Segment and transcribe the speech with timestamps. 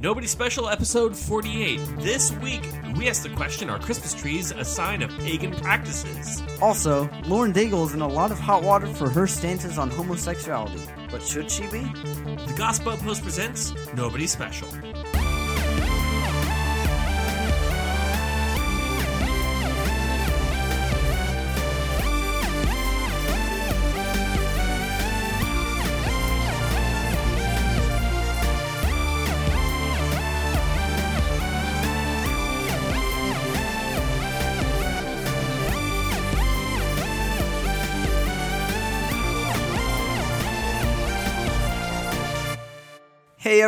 [0.00, 1.80] Nobody Special Episode 48.
[1.98, 2.62] This week,
[2.96, 6.40] we ask the question Are Christmas trees a sign of pagan practices?
[6.62, 10.82] Also, Lauren Daigle is in a lot of hot water for her stances on homosexuality.
[11.10, 11.80] But should she be?
[11.80, 14.68] The Gospel Post presents Nobody Special.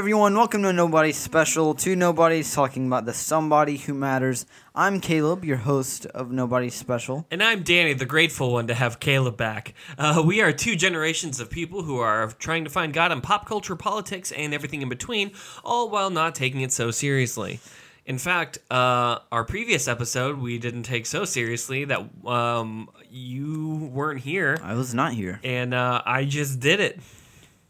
[0.00, 1.74] Everyone, welcome to Nobody Special.
[1.74, 4.46] Two Nobodies talking about the somebody who matters.
[4.74, 7.26] I'm Caleb, your host of Nobody Special.
[7.30, 9.74] And I'm Danny, the grateful one to have Caleb back.
[9.98, 13.44] Uh, we are two generations of people who are trying to find God in pop
[13.44, 15.32] culture, politics, and everything in between,
[15.64, 17.60] all while not taking it so seriously.
[18.06, 24.20] In fact, uh, our previous episode we didn't take so seriously that um, you weren't
[24.20, 25.40] here, I was not here.
[25.44, 26.98] and uh, I just did it.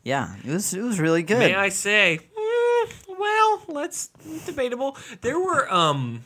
[0.03, 1.39] Yeah, it was it was really good.
[1.39, 2.21] May I say?
[2.39, 4.09] mm, well, let's
[4.47, 4.97] debatable.
[5.21, 6.23] There were um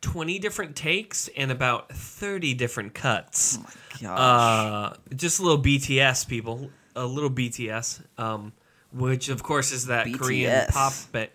[0.00, 3.58] twenty different takes and about thirty different cuts.
[3.58, 4.18] Oh my gosh.
[4.18, 6.70] Uh, just a little BTS, people.
[6.96, 8.52] A little BTS, um,
[8.92, 10.70] which of course is that Korean BTS.
[10.72, 11.28] pop ba-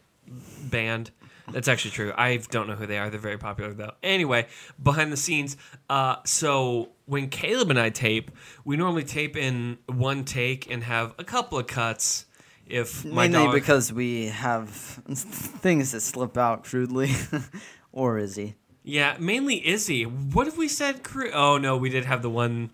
[0.64, 1.12] band.
[1.52, 2.12] That's actually true.
[2.18, 3.10] I don't know who they are.
[3.10, 3.92] They're very popular though.
[4.02, 4.48] Anyway,
[4.82, 5.58] behind the scenes.
[5.90, 8.32] Uh, so when Caleb and I tape,
[8.64, 12.26] we normally tape in one take and have a couple of cuts.
[12.68, 14.70] If my Mainly dog, because we have
[15.14, 17.12] things that slip out crudely.
[17.92, 18.56] or Izzy.
[18.84, 20.04] yeah, mainly Izzy.
[20.06, 21.04] What have we said?
[21.04, 22.72] cru- Oh no, we did have the one,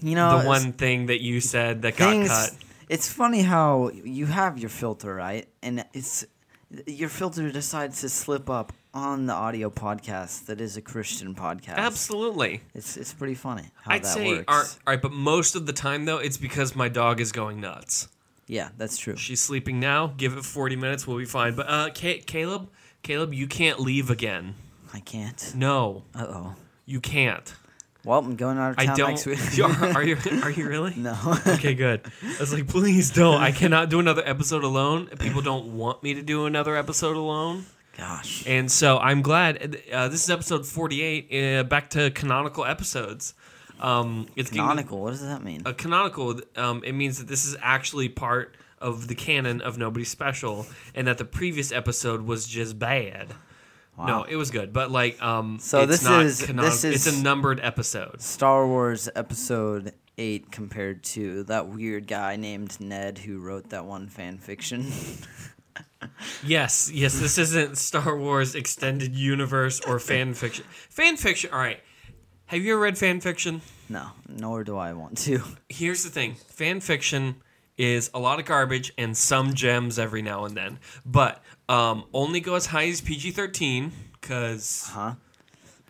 [0.00, 2.28] You know, the one thing that you said that got things.
[2.28, 2.50] cut.
[2.88, 6.24] It's funny how you have your filter right, and it's
[6.86, 11.76] your filter decides to slip up on the audio podcast that is a Christian podcast.
[11.76, 12.60] Absolutely.
[12.74, 14.44] It's it's pretty funny how I'd that say, works.
[14.48, 17.32] all right, all right, but most of the time though, it's because my dog is
[17.32, 18.08] going nuts.
[18.46, 19.14] Yeah, that's true.
[19.16, 20.08] She's sleeping now.
[20.16, 21.54] Give it 40 minutes, we'll be fine.
[21.54, 22.68] But uh, Ca- Caleb,
[23.04, 24.54] Caleb, you can't leave again.
[24.92, 25.52] I can't.
[25.54, 26.54] No, Uh oh.
[26.84, 27.54] you can't.
[28.04, 29.10] Well, I'm going out of town I don't.
[29.10, 29.38] next week.
[29.94, 30.16] are, you?
[30.42, 30.94] Are you really?
[30.96, 31.16] no.
[31.46, 32.00] Okay, good.
[32.22, 33.40] I was like, please don't.
[33.40, 35.06] I cannot do another episode alone.
[35.18, 37.66] People don't want me to do another episode alone.
[37.98, 38.46] Gosh.
[38.46, 39.76] And so I'm glad.
[39.92, 41.58] Uh, this is episode 48.
[41.58, 43.34] Uh, back to canonical episodes.
[43.80, 45.02] Um, it's getting- Canonical.
[45.02, 45.62] What does that mean?
[45.66, 50.04] a canonical um, it means that this is actually part of the canon of nobody
[50.04, 53.28] special and that the previous episode was just bad
[54.06, 57.06] no it was good but like um So it's this not is- canon- this it's
[57.06, 58.20] is- a numbered episode.
[58.20, 64.08] Star Wars Episode Eight compared to that weird guy named Ned who wrote that one
[64.08, 64.86] fan fiction.
[66.44, 70.64] yes yes this isn't star wars extended universe or fan fiction.
[70.88, 71.80] Fan fiction all right.
[72.46, 73.60] Have you ever read fan fiction?
[73.88, 75.40] No, nor do I want to.
[75.68, 76.34] here's the thing.
[76.48, 77.36] Fan fiction
[77.78, 80.78] is a lot of garbage and some gems every now and then.
[81.06, 85.14] But um, only go as high as pg-13 because Huh?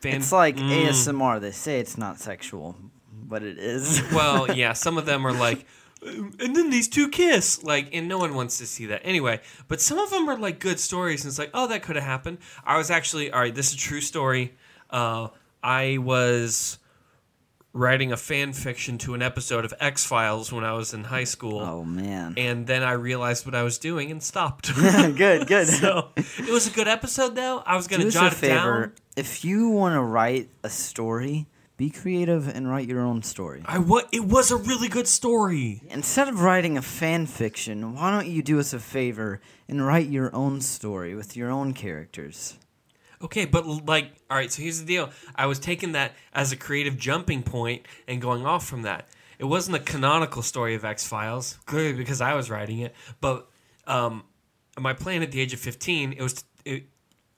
[0.01, 0.71] fan It's like Mm.
[0.71, 1.41] ASMR.
[1.41, 2.77] They say it's not sexual,
[3.13, 4.03] but it is.
[4.13, 5.65] well yeah some of them are like
[6.07, 9.41] "Um, and then these two kiss like and no one wants to see that anyway
[9.69, 12.05] but some of them are like good stories and it's like oh that could have
[12.17, 14.55] happened i was actually all right this is a true story
[14.91, 15.29] uh,
[15.63, 16.79] i was
[17.73, 21.61] writing a fan fiction to an episode of x-files when i was in high school
[21.61, 22.35] oh man.
[22.37, 24.75] and then I realized what I was doing and stopped.
[25.17, 25.69] good, good.
[25.83, 27.63] so it was a good episode, though.
[27.65, 28.81] I was gonna us a jot it favor.
[28.87, 28.93] down.
[29.17, 33.63] If you want to write a story, be creative and write your own story.
[33.67, 34.09] I what?
[34.13, 35.83] It was a really good story.
[35.89, 40.09] Instead of writing a fan fiction, why don't you do us a favor and write
[40.09, 42.59] your own story with your own characters?
[43.23, 44.51] Okay, but like, all right.
[44.51, 45.11] So here's the deal.
[45.35, 49.09] I was taking that as a creative jumping point and going off from that.
[49.39, 52.95] It wasn't a canonical story of X Files, clearly because I was writing it.
[53.21, 53.49] But
[53.87, 54.25] um,
[54.79, 56.85] my plan at the age of 15, it was to, it,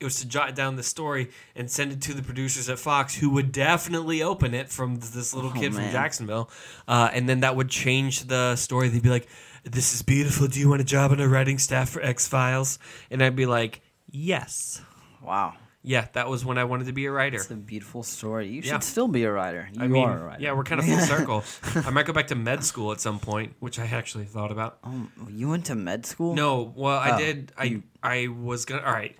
[0.00, 3.14] it was to jot down the story and send it to the producers at Fox,
[3.16, 5.90] who would definitely open it from this little Oh, kid from.
[5.90, 6.50] Jacksonville,
[6.88, 8.88] uh, and then that would change the story.
[8.88, 9.28] They'd be like,
[9.62, 10.48] "This is beautiful.
[10.48, 12.80] Do you want a job on a writing staff for X Files?"
[13.12, 13.80] And I'd be like,
[14.10, 14.80] "Yes."
[15.22, 15.54] Wow.
[15.84, 17.36] Yeah, that was when I wanted to be a writer.
[17.38, 18.46] It's a beautiful story.
[18.48, 18.78] You should Yeah.
[18.78, 19.68] still be a writer.
[19.72, 20.42] You I mean, are a writer.
[20.42, 21.44] yeah, we're kind of full circle.
[21.84, 24.78] I might go back to med school at some point, which I actually thought about.
[24.84, 26.34] Um, you went to med school?
[26.34, 27.52] No, well, I Oh, did.
[27.58, 28.82] I you- I was gonna.
[28.82, 29.16] All right,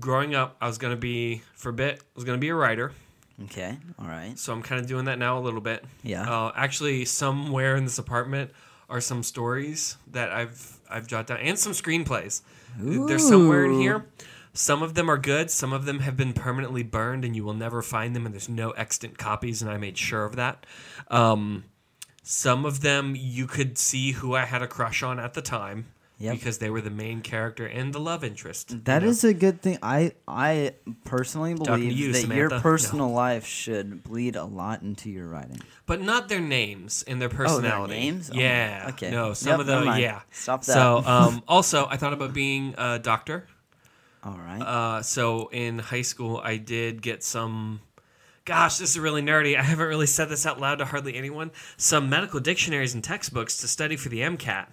[0.00, 2.00] growing up, I was gonna be for a bit.
[2.00, 2.92] I was gonna be a writer.
[3.44, 3.76] Okay.
[3.98, 4.38] All right.
[4.38, 5.84] So I'm kind of doing that now a little bit.
[6.04, 6.22] Yeah.
[6.30, 8.52] Uh, actually, somewhere in this apartment
[8.88, 12.42] are some stories that I've I've jotted down, and some screenplays.
[12.78, 14.06] They're somewhere in here.
[14.54, 15.50] Some of them are good.
[15.50, 18.24] Some of them have been permanently burned, and you will never find them.
[18.24, 20.64] And there's no extant copies, and I made sure of that.
[21.10, 21.64] Um,
[22.22, 25.86] some of them you could see who I had a crush on at the time
[26.18, 26.34] Yep.
[26.36, 28.84] because they were the main character and the love interest.
[28.84, 29.10] That you know?
[29.10, 29.78] is a good thing.
[29.82, 30.74] I I
[31.04, 32.60] personally believe you, that your Samantha.
[32.60, 35.60] personal life should bleed a lot into your writing.
[35.86, 37.94] but not their names and their Oh, their personality.
[37.94, 38.30] names?
[38.32, 38.86] Oh Yeah.
[38.90, 39.10] okay.
[39.10, 39.98] No, some Yep, of them.
[39.98, 40.20] yeah.
[40.30, 40.72] Stop that.
[40.72, 43.48] So um, also, I thought about being a doctor.
[44.24, 44.60] All right.
[44.60, 47.80] Uh, so in high school, I did get some.
[48.44, 49.58] Gosh, this is really nerdy.
[49.58, 51.50] I haven't really said this out loud to hardly anyone.
[51.76, 54.66] Some medical dictionaries and textbooks to study for the MCAT.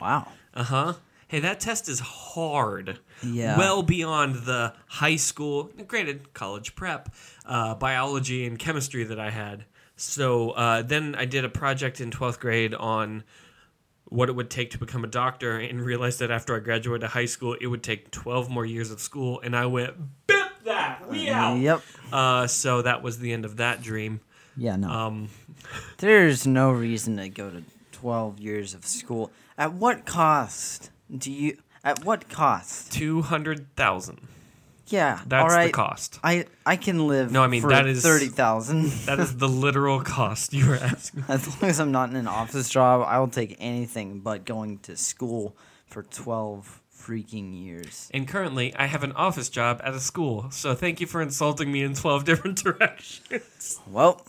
[0.00, 0.28] wow.
[0.52, 0.92] Uh huh.
[1.26, 3.00] Hey, that test is hard.
[3.22, 3.58] Yeah.
[3.58, 7.12] Well beyond the high school, granted, college prep,
[7.46, 9.64] uh, biology and chemistry that I had.
[9.96, 13.24] So uh, then I did a project in 12th grade on
[14.06, 17.24] what it would take to become a doctor and realized that after I graduated high
[17.24, 19.40] school, it would take 12 more years of school.
[19.40, 19.94] And I went,
[20.26, 21.58] bip that, we out.
[21.58, 21.82] Yep.
[22.12, 24.20] Uh, so that was the end of that dream.
[24.56, 24.76] Yeah.
[24.76, 24.88] No.
[24.88, 25.28] Um,
[25.98, 27.62] There's no reason to go to
[27.92, 29.30] 12 years of school.
[29.56, 31.58] At what cost do you?
[31.82, 32.92] At what cost?
[32.92, 34.28] 200,000.
[34.88, 35.20] Yeah.
[35.26, 35.66] That's all right.
[35.66, 36.18] the cost.
[36.22, 37.32] I I can live.
[37.32, 38.90] No, I mean, for that is- thirty thousand.
[39.06, 41.24] That is the literal cost you were asking.
[41.28, 44.78] As long as I'm not in an office job, I will take anything but going
[44.80, 48.08] to school for 12 freaking years.
[48.14, 50.50] And currently, I have an office job at a school.
[50.50, 53.78] So thank you for insulting me in 12 different directions.
[53.86, 54.22] Well,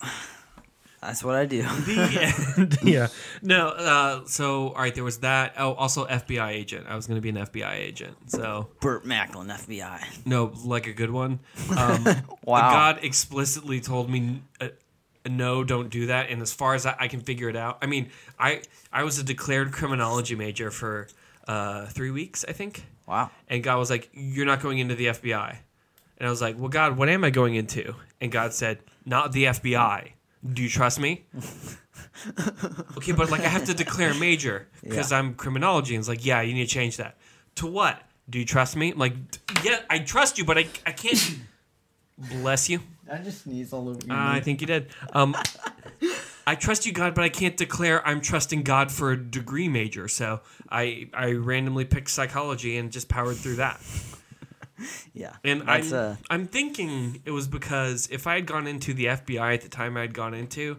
[1.05, 1.61] that's what I do.
[1.63, 2.77] the end.
[2.83, 3.07] Yeah.
[3.41, 5.53] No, uh, so, all right, there was that.
[5.57, 6.85] Oh, also FBI agent.
[6.89, 8.15] I was going to be an FBI agent.
[8.31, 10.25] So, Burt Macklin, FBI.
[10.25, 11.39] no, like a good one.
[11.77, 12.05] Um,
[12.43, 12.71] Wow.
[12.71, 14.41] God explicitly told me.
[14.61, 14.69] Uh,
[15.27, 16.29] no, don't do that.
[16.29, 18.61] And as far as I, I can figure it out, I mean, I
[18.93, 21.07] I was a declared criminology major for
[21.47, 22.85] uh, three weeks, I think.
[23.07, 23.31] Wow.
[23.47, 25.57] And God was like, You're not going into the FBI.
[26.19, 27.95] And I was like, Well, God, what am I going into?
[28.21, 30.11] And God said, Not the FBI.
[30.53, 31.25] Do you trust me?
[32.97, 35.19] okay, but like I have to declare a major because Yeah.
[35.19, 35.95] I'm criminology.
[35.95, 37.17] And it's like, Yeah, you need to change that.
[37.55, 38.01] To what?
[38.29, 38.91] Do you trust me?
[38.91, 39.13] I'm like,
[39.63, 41.39] Yeah, I trust you, but I, I can't.
[42.17, 42.79] Bless you.
[43.11, 44.11] I just sneezed all over you.
[44.13, 44.87] Uh, I think you did.
[45.13, 45.35] Um,
[46.47, 50.07] I trust you, God, but I can't declare I'm trusting God for a degree major.
[50.07, 50.39] So
[50.69, 53.81] I I randomly picked psychology and just powered through that.
[55.13, 55.33] yeah.
[55.43, 59.53] And I'm, uh, I'm thinking it was because if I had gone into the FBI
[59.53, 60.77] at the time I'd gone into,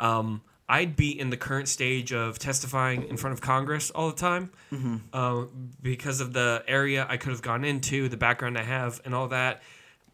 [0.00, 4.16] um, I'd be in the current stage of testifying in front of Congress all the
[4.16, 4.96] time Mm-hmm.
[5.12, 5.44] uh,
[5.80, 9.28] because of the area I could have gone into, the background I have, and all
[9.28, 9.62] that.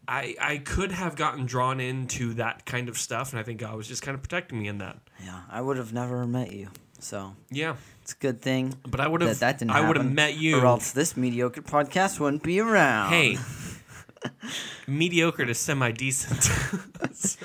[0.07, 3.75] I, I could have gotten drawn into that kind of stuff, and I think God
[3.75, 4.97] was just kind of protecting me in that.
[5.23, 5.39] yeah.
[5.49, 6.67] I would have never met you,
[7.03, 9.39] so Yeah, it's a good thing but I would have.
[9.39, 10.57] that didn't I would have met you.
[10.59, 13.09] or else this mediocre podcast wouldn't be around.
[13.11, 13.37] Hey,
[14.87, 16.49] mediocre to semi decent.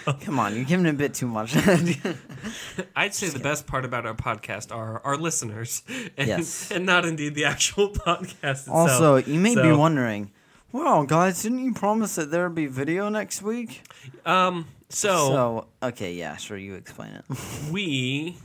[0.20, 1.56] come on, you're giving a bit too much.
[2.96, 5.82] I'd say the best part about our podcast are our listeners,
[6.16, 6.70] and, Yes.
[6.70, 8.76] and not indeed the actual podcast itself.
[8.76, 10.30] also, you may be wondering,
[10.72, 13.82] well, guys, didn't you promise that there would be video next week?
[14.26, 17.24] um, so, So, okay, yeah, sure, you explain it.
[17.72, 18.36] we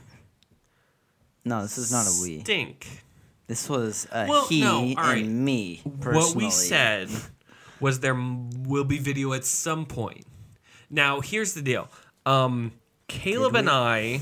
[1.46, 2.40] No, this is not a we.
[2.40, 2.88] stink.
[3.48, 5.24] This was a Well, he no, right.
[5.24, 5.82] and me.
[6.00, 6.26] Personally.
[6.26, 7.10] What we said
[7.80, 10.26] was there will be video at some point.
[10.90, 11.90] Now, here's the deal.
[12.26, 12.72] Um,
[13.08, 14.22] Caleb and I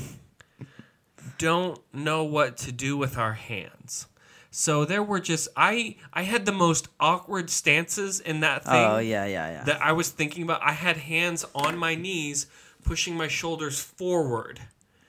[1.38, 4.06] don't know what to do with our hands.
[4.50, 8.74] So there were just I I had the most awkward stances in that thing.
[8.74, 9.64] Oh yeah, yeah, yeah.
[9.64, 10.60] that I was thinking about.
[10.62, 12.46] I had hands on my knees,
[12.84, 14.60] pushing my shoulders forward.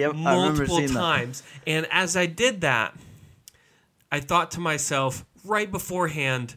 [0.00, 1.42] Yep, multiple times.
[1.66, 2.94] And as I did that,
[4.12, 6.56] I thought to myself right beforehand,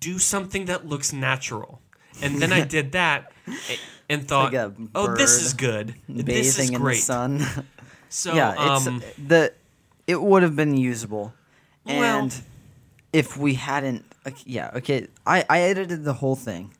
[0.00, 1.80] do something that looks natural.
[2.22, 3.32] And then I did that
[4.08, 5.94] and thought, Like oh, this is good.
[6.08, 7.00] This is Bathing in the great.
[7.02, 7.44] sun.
[8.12, 9.52] So, yeah, it's um, the
[10.08, 11.32] it would have been usable,
[11.86, 11.94] Well-
[12.24, 12.42] and
[13.12, 14.04] if we hadn't,
[14.44, 16.74] yeah, okay, I I edited the whole thing,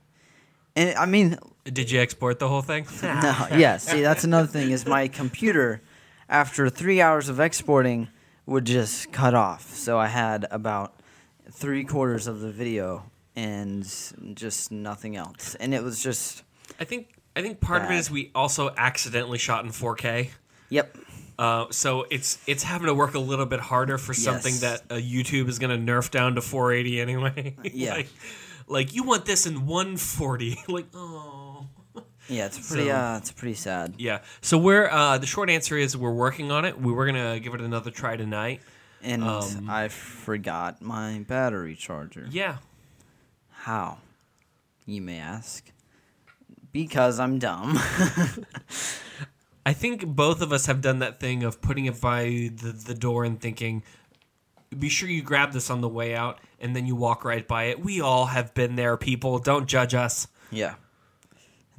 [0.74, 1.38] and I mean,
[1.72, 2.86] did you export the whole thing?
[3.02, 5.82] no, yeah, see, that's another thing is my computer,
[6.28, 8.08] after three hours of exporting,
[8.46, 9.74] would just cut off.
[9.74, 11.00] So I had about
[11.50, 13.04] three quarters of the video
[13.36, 13.84] and
[14.34, 16.42] just nothing else, and it was just,
[16.78, 20.30] I think I think part of it is we also accidentally shot in 4K.
[20.68, 20.96] yep,
[21.38, 24.60] Uh, so it's it's having to work a little bit harder for something Yes.
[24.60, 27.56] that uh, YouTube is going to nerf down to 480 anyway.
[27.72, 27.94] Yeah.
[27.94, 28.08] like,
[28.66, 30.58] like you want this in 140.
[30.68, 31.39] like oh.
[32.30, 33.94] Yeah, it's pretty, So- uh, it's pretty sad.
[33.98, 34.20] Yeah.
[34.40, 36.80] So we're uh, the short answer is we're working on it.
[36.80, 38.60] We were gonna give it another try tonight.
[39.02, 42.26] And Um, I forgot my battery charger.
[42.30, 42.58] Yeah.
[43.50, 43.98] How?
[44.86, 45.70] You may ask.
[46.72, 47.78] Because I'm dumb.
[49.66, 52.94] I think both of us have done that thing of putting it by the, the
[52.94, 53.82] door and thinking,
[54.76, 57.64] be sure you grab this on the way out, and then you walk right by
[57.64, 57.80] it.
[57.84, 59.38] We all have been there, people.
[59.38, 60.28] Don't judge us.
[60.50, 60.74] yeah.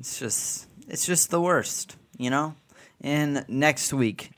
[0.02, 2.56] It's just it's just the worst, you know?
[3.02, 4.32] And next week,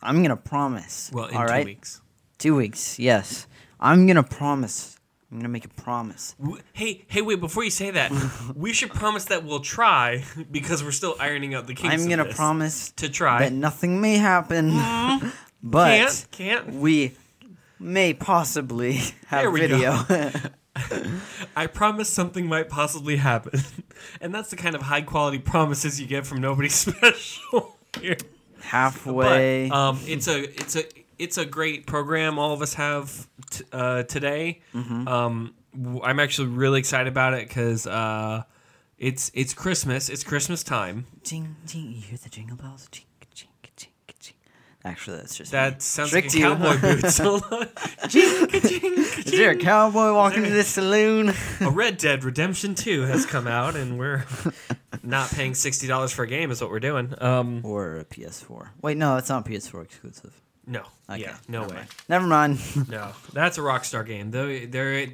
[0.00, 1.10] I'm gonna promise.
[1.12, 1.64] Well, in all two right?
[1.66, 2.00] weeks.
[2.38, 3.48] Two weeks, yes.
[3.80, 4.96] I'm gonna promise.
[5.32, 6.36] I'm gonna make a promise.
[6.40, 7.40] W- Hey, hey, wait!
[7.40, 8.12] Before you say that,
[8.54, 10.22] we should promise that we'll try
[10.52, 12.00] because we're still ironing out the kinks.
[12.00, 13.40] I'm gonna promise to try.
[13.40, 15.28] that nothing may happen, mm-hmm.
[15.64, 16.74] but can't, can't.
[16.74, 17.16] we
[17.80, 20.30] may possibly have There we go.
[21.56, 23.60] I promise something might possibly happen,
[24.20, 28.16] and that's the kind of high quality promises you get from nobody special here.
[28.60, 29.68] Halfway.
[29.68, 30.84] But um, it's a it's a
[31.18, 34.60] it's a great program all of us have t- uh, today.
[34.74, 35.08] Mm-hmm.
[35.08, 35.54] Um,
[36.02, 38.42] I'm actually really excited about it because uh,
[38.98, 40.08] it's it's Christmas.
[40.08, 41.06] It's Christmas time.
[41.22, 41.92] Jing, jing.
[41.92, 42.88] You hear the jingle bells?
[42.90, 43.04] Jing.
[44.88, 45.80] Actually, that's just That me.
[45.80, 47.20] sounds Tricked like a cowboy boots.
[47.20, 47.68] On.
[48.08, 51.32] Jing, Is there a cowboy walking to the saloon?
[51.60, 54.24] A Red Dead Redemption 2 has come out, and we're
[55.02, 56.50] not paying sixty dollars for a game.
[56.50, 57.14] Is what we're doing.
[57.20, 58.68] Um, or a PS4.
[58.82, 60.40] Wait, no, it's not PS4 exclusive.
[60.66, 61.76] no, Okay, yeah, no never way.
[61.76, 61.88] mind.
[62.08, 62.88] Never mind.
[62.88, 64.30] No, that's a Rockstar game.
[64.30, 65.12] They're, they're the,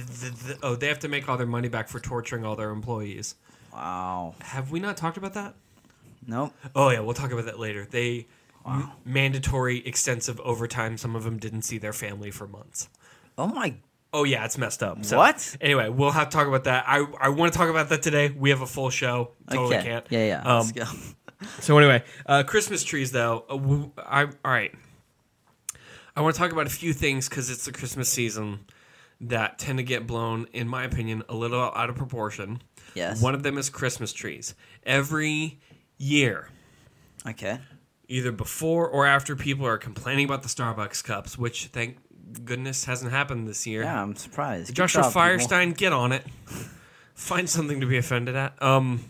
[0.00, 2.70] the, the, oh, they have to make all their money back for torturing all their
[2.70, 3.34] employees.
[3.72, 4.34] wow.
[4.40, 5.54] Have we not talked about that?
[6.26, 6.52] Nope.
[6.74, 7.86] Oh yeah, we'll talk about that later.
[7.90, 8.26] They
[8.66, 10.96] m- mandatory extensive overtime.
[10.98, 12.88] Some of them didn't see their family for months.
[13.36, 13.74] Oh my.
[14.12, 15.04] Oh yeah, it's messed up.
[15.04, 15.56] So, What?
[15.60, 16.84] Anyway, we'll have to talk about that.
[16.86, 18.30] I I want to talk about that today.
[18.30, 19.32] We have a full show.
[19.50, 19.86] Totally okay.
[19.86, 20.06] can't.
[20.10, 20.40] Yeah, yeah.
[20.42, 20.84] Um, Let's go.
[21.60, 23.44] So anyway, uh, Christmas trees though.
[23.48, 24.74] Uh, w- I all right.
[26.16, 28.64] I want to talk about a few things because it's the Christmas season
[29.20, 32.60] that tend to get blown, in my opinion, a little out of proportion.
[32.94, 33.22] Yes.
[33.22, 34.56] One of them is Christmas trees.
[34.84, 35.60] Every
[35.96, 36.48] year,
[37.26, 37.60] Okay.
[38.08, 41.98] Either before or after people are complaining about the Starbucks cups, which thank
[42.44, 43.82] goodness hasn't happened this year.
[43.82, 44.74] Yeah, I'm surprised.
[44.74, 45.22] Joshua job, people.
[45.22, 46.24] Feuerstein, get on it.
[47.14, 48.60] Find something to be offended at.
[48.62, 49.04] Um,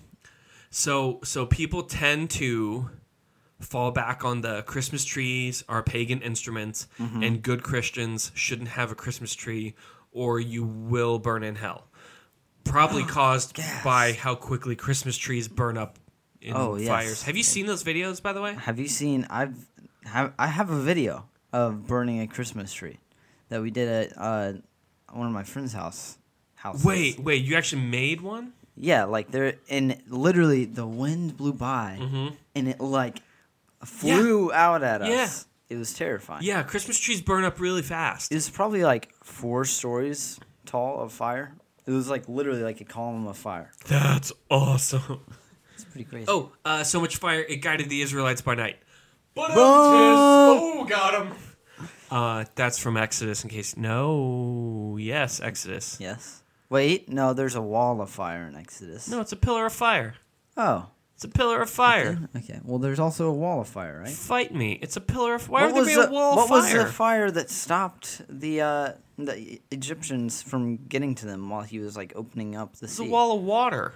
[0.71, 2.90] so so people tend to
[3.61, 7.23] fall back on the Christmas trees are pagan instruments, Mm-hmm.
[7.23, 9.75] and good Christians shouldn't have a Christmas tree,
[10.12, 11.87] or you will burn in hell.
[12.64, 13.85] Probably caused Gas.
[13.85, 15.99] by how quickly Christmas trees burn up
[16.40, 16.88] in Oh, yes.
[16.88, 17.23] fires.
[17.25, 18.54] Have you seen those videos, by the way?
[18.54, 19.26] Have you seen?
[19.30, 19.66] I've
[20.04, 22.99] have I have a video of burning a Christmas tree
[23.49, 24.52] that we did at uh,
[25.12, 26.18] one of my friend's house.
[26.57, 26.85] Houses.
[26.85, 28.52] Wait, wait, you actually made one?
[28.76, 32.35] Yeah, like there, and literally the wind blew by, Mm-hmm.
[32.54, 33.21] and it like
[33.85, 35.09] flew out at us.
[35.09, 35.28] Yeah.
[35.75, 36.42] It was terrifying.
[36.45, 38.33] Yeah, Christmas trees burn up really fast.
[38.33, 41.54] It was probably like four stories tall of fire.
[41.87, 43.71] It was like literally like a column of fire.
[43.87, 45.21] That's awesome.
[45.78, 46.26] It's pretty crazy.
[46.28, 48.78] Oh, uh, so much fire it guided the Israelites by night.
[49.35, 51.32] But oh, got him.
[52.11, 53.44] Uh, that's from Exodus.
[53.44, 55.99] In case no, yes, Exodus.
[56.00, 56.42] Yes.
[56.70, 59.11] Wait, no, there's a wall of fire in Exodus.
[59.11, 60.14] No, it's a pillar of fire.
[60.56, 60.87] Oh.
[61.16, 62.18] It's a pillar of fire.
[62.35, 62.61] Okay.
[62.64, 64.08] Well, there's also a wall of fire, right?
[64.08, 64.78] Fight me.
[64.80, 65.50] It's a pillar of.
[65.50, 66.85] Why what would was there be the, a wall of what of was fire?
[66.85, 71.94] the fire that stopped the uh, the Egyptians from getting to them while he was
[71.97, 73.06] like opening up the it's sea?
[73.06, 73.94] a wall of water.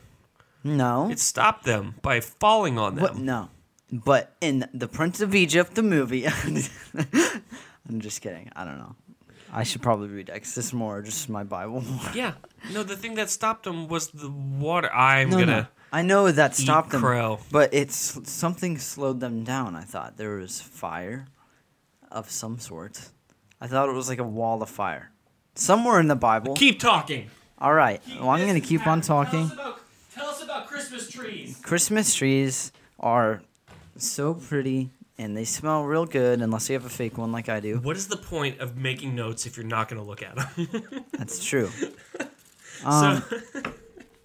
[0.64, 1.10] No.
[1.10, 3.02] It stopped them by falling on them.
[3.02, 3.16] What?
[3.18, 3.50] No.
[3.90, 6.26] But in the Prince of Egypt, the movie,
[7.88, 8.50] I'm just kidding.
[8.56, 8.94] I don't know.
[9.52, 12.10] I should probably read Exodus more, just my Bible more.
[12.14, 12.32] Yeah.
[12.72, 14.90] No, the thing that stopped them was the water.
[14.92, 15.60] I'm No, gonna.
[15.62, 15.66] no.
[15.92, 17.38] I know that stopped them, crow.
[17.50, 19.76] but it's something slowed them down.
[19.76, 21.26] I thought there was fire
[22.10, 23.10] of some sort.
[23.60, 25.10] I thought it was like a wall of fire
[25.54, 26.54] somewhere in the Bible.
[26.54, 27.28] Keep talking.
[27.58, 28.00] All right.
[28.18, 29.50] Well, I'm gonna keep on talking.
[30.22, 31.60] Tell us about, tell us about Christmas trees.
[31.64, 33.42] Christmas trees are
[33.96, 37.58] so pretty and they smell real good unless you have a fake one like I
[37.58, 37.78] do.
[37.80, 41.04] What is the point of making notes if you're not going to look at them?
[41.18, 41.70] That's true.
[42.84, 43.62] Um, so,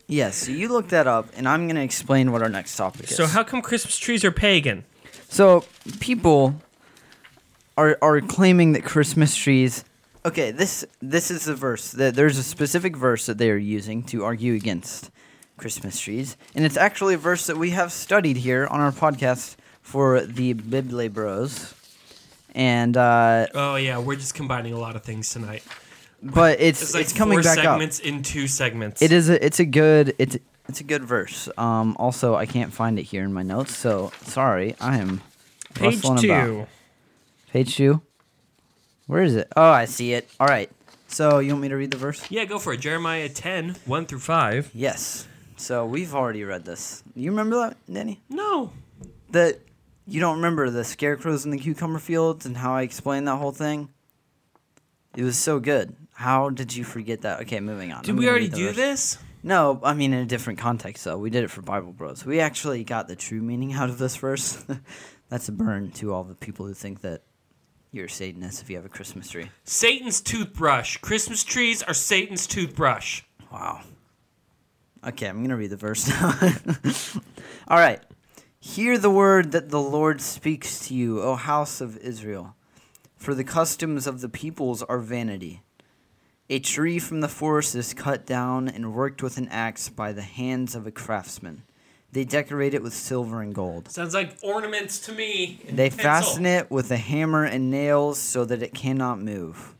[0.08, 3.04] yes, so you look that up, and I'm going to explain what our next topic
[3.04, 3.16] is.
[3.16, 4.84] so how come Christmas trees are pagan?
[5.30, 5.64] So
[6.00, 6.56] people
[7.78, 9.84] are are claiming that Christmas trees.
[10.26, 11.92] Okay, this this is the verse.
[11.92, 15.12] That there's a specific verse that they are using to argue against
[15.58, 19.56] Christmas trees, and it's actually a verse that we have studied here on our podcast
[19.82, 21.74] for the Bible Bros.
[22.56, 25.64] And uh, Oh yeah, we're just combining a lot of things tonight.
[26.24, 27.64] but it's It's it's, like coming four back up.
[27.64, 29.02] segments in two segments.
[29.02, 30.38] It is a it's a good it's
[30.68, 31.48] it's a good verse.
[31.58, 34.76] Um, also, I can't find it here in my notes, so sorry.
[34.82, 35.22] I am
[35.74, 36.32] page two.
[36.32, 36.68] about.
[37.52, 38.02] Page two.
[39.06, 39.48] Where is it?
[39.56, 40.30] Oh, I see it.
[40.40, 40.70] All right.
[41.08, 42.30] So you want me to read the verse?
[42.30, 42.82] Yeah, go for it.
[42.82, 44.72] Jeremiah 10, 1 through 5.
[44.74, 45.26] Yes.
[45.58, 47.04] So we've already read this.
[47.16, 48.22] You remember that, Danny?
[48.30, 48.72] No.
[49.32, 49.60] That
[50.06, 53.52] you don't remember the scarecrows in the cucumber fields and how I explained that whole
[53.52, 53.90] thing?
[55.16, 55.96] It was so good.
[56.14, 57.42] How did you forget that?
[57.42, 58.04] Okay, moving on.
[58.04, 58.76] Did I'm we already do verse.
[58.76, 59.18] this?
[59.44, 61.18] No, I mean in a different context though.
[61.18, 62.26] We did it for Bible Bros.
[62.26, 64.64] We actually got the true meaning out of this verse.
[65.30, 67.24] That's a burn to all the people who think that
[67.92, 69.50] you're a Satanist if you have a Christmas tree.
[69.64, 70.98] Satan's toothbrush.
[70.98, 73.24] Christmas trees are Satan's toothbrush.
[73.52, 73.82] Wow.
[75.06, 76.34] Okay, I'm going to read the verse now.
[77.68, 78.02] All right.
[78.60, 82.56] Hear the word that the Lord speaks to you, O house of Israel.
[83.16, 85.62] For the customs of the peoples are vanity.
[86.50, 90.22] A tree from the forest is cut down and worked with an axe by the
[90.22, 91.64] hands of a craftsman.
[92.12, 93.92] They decorate it with silver and gold.
[93.92, 95.60] Sounds like ornaments to me.
[95.70, 96.04] They pencil.
[96.04, 99.76] fasten it with a hammer and nails so that it cannot move.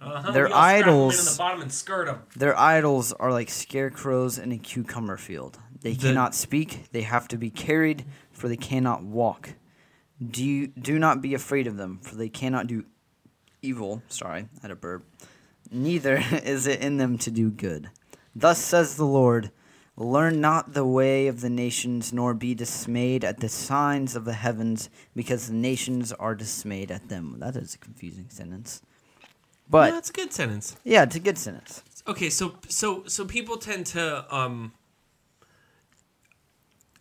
[0.00, 0.30] Uh-huh.
[0.30, 2.22] Their we all strap 'em in idols- in the bottom and skirt them.
[2.36, 5.58] Their idols are like scarecrows in a cucumber field.
[5.80, 9.54] They The- cannot speak, they have to be carried, for they cannot walk.
[10.24, 12.84] Do you, do not be afraid of them, for they cannot do
[13.62, 14.02] evil.
[14.08, 15.04] Sorry, I had a burp.
[15.70, 17.90] Neither is it in them to do good.
[18.34, 19.50] Thus says the Lord
[20.00, 24.34] Learn not the way of the nations, nor be dismayed at the signs of the
[24.34, 27.34] heavens, because the nations are dismayed at them.
[27.40, 28.80] That is a confusing sentence.
[29.70, 30.76] But, that's a good sentence.
[30.84, 31.82] yeah, it's a good sentence.
[32.06, 34.72] Okay, so so so people tend to um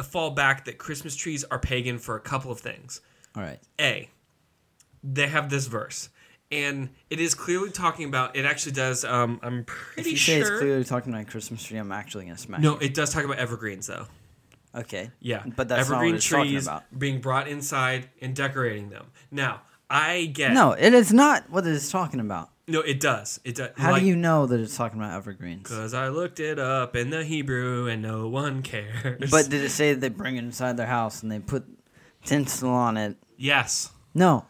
[0.03, 3.01] fall back that Christmas trees are pagan for a couple of things.
[3.36, 3.59] All right.
[3.79, 4.09] A,
[5.03, 6.09] they have this verse,
[6.51, 8.36] and it is clearly talking about.
[8.36, 9.05] It actually does.
[9.05, 12.25] Um, I'm If pretty you say it's clearly talking about a Christmas tree, I'm actually
[12.25, 12.59] gonna smack.
[12.62, 12.79] No, you.
[12.81, 14.07] it does talk about evergreens though.
[14.75, 15.12] okay.
[15.19, 16.83] Yeah, But that's not what evergreen talking trees about.
[17.00, 19.05] being brought inside and decorating them.
[19.31, 22.50] Now, I get No, it is not what it is talking about.
[22.67, 23.39] No, it does.
[23.43, 23.69] It does.
[23.77, 25.63] How do you know that it's talking about evergreens?
[25.63, 29.29] Because I looked it up in the Hebrew and no one cares.
[29.31, 31.65] But did it say that they bring it inside their house and they put
[32.25, 33.18] tinsel on it?
[33.37, 34.46] yes, No,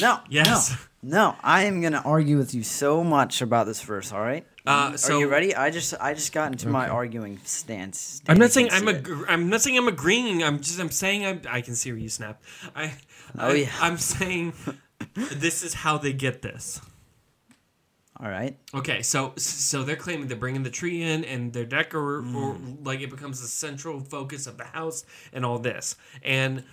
[0.00, 0.76] no, Yes.
[1.02, 1.36] no, no.
[1.42, 4.12] I am gonna argue with you so much about this verse.
[4.12, 4.46] All right.
[4.66, 5.54] Uh, Are you ready?
[5.54, 8.20] I just I just got into my arguing stance.
[8.28, 10.42] I'm not saying I'm ag- I'm not saying I'm agreeing.
[10.44, 12.42] I'm just I'm saying I'm, I can see where you snap.
[12.76, 12.92] I
[13.38, 13.70] Oh, I, yeah.
[13.80, 14.52] I'm saying
[15.14, 16.80] this is how they get this.
[18.22, 18.56] All right.
[18.74, 22.34] Okay, so so they're claiming they're bringing the tree in and they're decor Mm.
[22.34, 25.96] or like it becomes the central focus of the house and all this.
[26.22, 26.64] And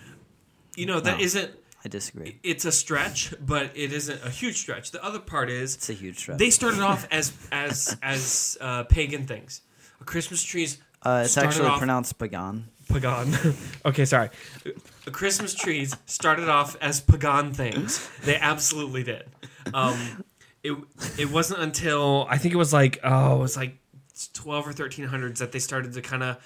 [0.76, 1.40] you know that No.
[1.40, 1.50] not
[1.84, 2.38] I disagree.
[2.42, 4.90] it's a stretch, but it isn't a huge stretch.
[4.90, 6.38] The other part is It's a huge stretch.
[6.38, 9.62] they started off as as as uh, pagan things.
[10.04, 12.66] Christmas trees uh, it's actually pronounced pagan.
[12.88, 13.32] Pagan.
[13.86, 14.30] okay, sorry.
[15.04, 18.06] The Christmas trees started off as pagan things.
[18.24, 19.24] They absolutely did.
[19.72, 20.24] Um,
[20.62, 20.76] it
[21.18, 23.78] it wasn't until I think it was like oh it was like
[24.34, 26.36] twelve or thirteen hundreds that they started to kind of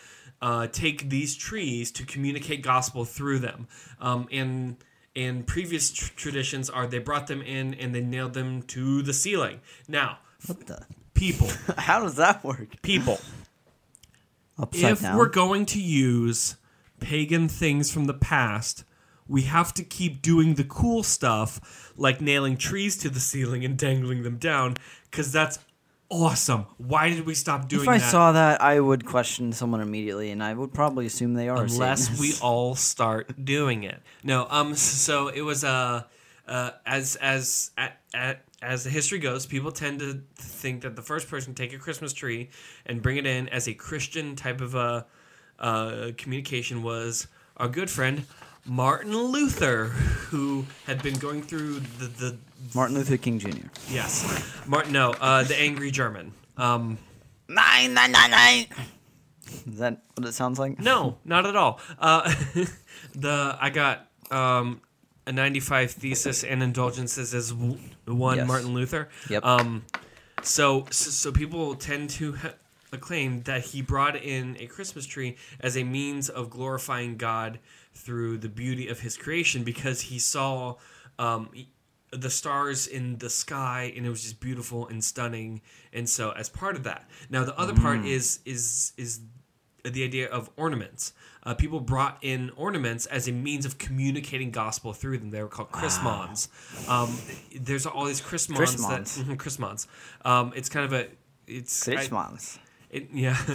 [0.43, 3.69] uh, take these trees to communicate gospel through them.
[4.01, 4.77] Um, and
[5.15, 9.13] and previous tr- traditions are they brought them in and they nailed them to the
[9.13, 9.61] ceiling.
[9.87, 10.85] Now, What the?
[11.15, 11.49] people,
[11.79, 12.81] How does that work?
[12.83, 13.21] people
[14.59, 15.17] Upside if down.
[15.17, 16.57] we're going to use
[17.01, 18.85] pagan things from the past,
[19.33, 23.79] we have to keep doing the cool stuff like nailing trees to the ceiling and
[23.79, 24.77] dangling them down
[25.11, 25.59] because that's
[26.11, 26.67] awesome.
[26.77, 28.11] Why did we stop doing If I that?
[28.11, 31.63] saw that, I would question someone immediately, and I would probably assume they are.
[31.63, 34.03] unless we all start doing it.
[34.23, 36.03] No, um, so it was uh,
[36.47, 41.03] uh as as at, at, as the history goes, people tend to think that the
[41.03, 42.51] first person to take a Christmas tree
[42.85, 45.07] and bring it in as a Christian type of a
[45.59, 48.27] uh, communication was our good friend
[48.65, 52.37] Martin Luther, who had been going through the the
[52.75, 53.49] Martin Luther King Jr.
[53.91, 54.25] yes,
[54.67, 56.33] Martin no, uh, the angry German.
[56.57, 56.99] Um,
[57.49, 58.67] Nine nine nine nine.
[59.67, 60.79] Is that what it sounds like?
[60.79, 61.81] No, not at all.
[61.99, 62.33] Uh,
[63.15, 64.81] the I got um,
[65.27, 68.49] a 95 thesis and indulgences as one Yes.
[68.49, 69.09] Martin Luther.
[69.29, 69.45] Yep.
[69.45, 69.85] Um,
[70.43, 72.55] so, so so people tend to ha-
[72.93, 77.59] acclaim that he brought in a Christmas tree as a means of glorifying God
[78.05, 80.77] through the beauty of His creation because he saw.
[81.19, 81.51] Um,
[82.15, 85.63] the stars in the sky and it was just beautiful and stunning
[85.95, 89.21] and so as part of that now the other part is is is
[89.85, 91.13] the idea of ornaments.
[91.45, 95.31] Uh, people brought in ornaments as a means of communicating gospel through them.
[95.31, 96.49] They were called chrismons.
[96.89, 97.17] Um,
[97.55, 98.59] there's all these chrismons.
[98.59, 99.17] Chrismons.
[99.17, 99.89] That, chrismons.
[100.25, 101.09] Um, it's kind of a.
[101.47, 101.97] It's I-
[102.91, 103.37] it, yeah.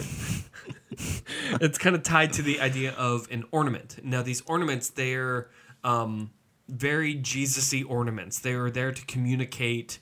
[1.60, 3.98] it's kind of tied to the idea of an ornament.
[4.02, 5.48] Now, these ornaments, they're
[5.84, 6.30] um,
[6.68, 8.38] very Jesus-y ornaments.
[8.38, 9.98] They were there to communicate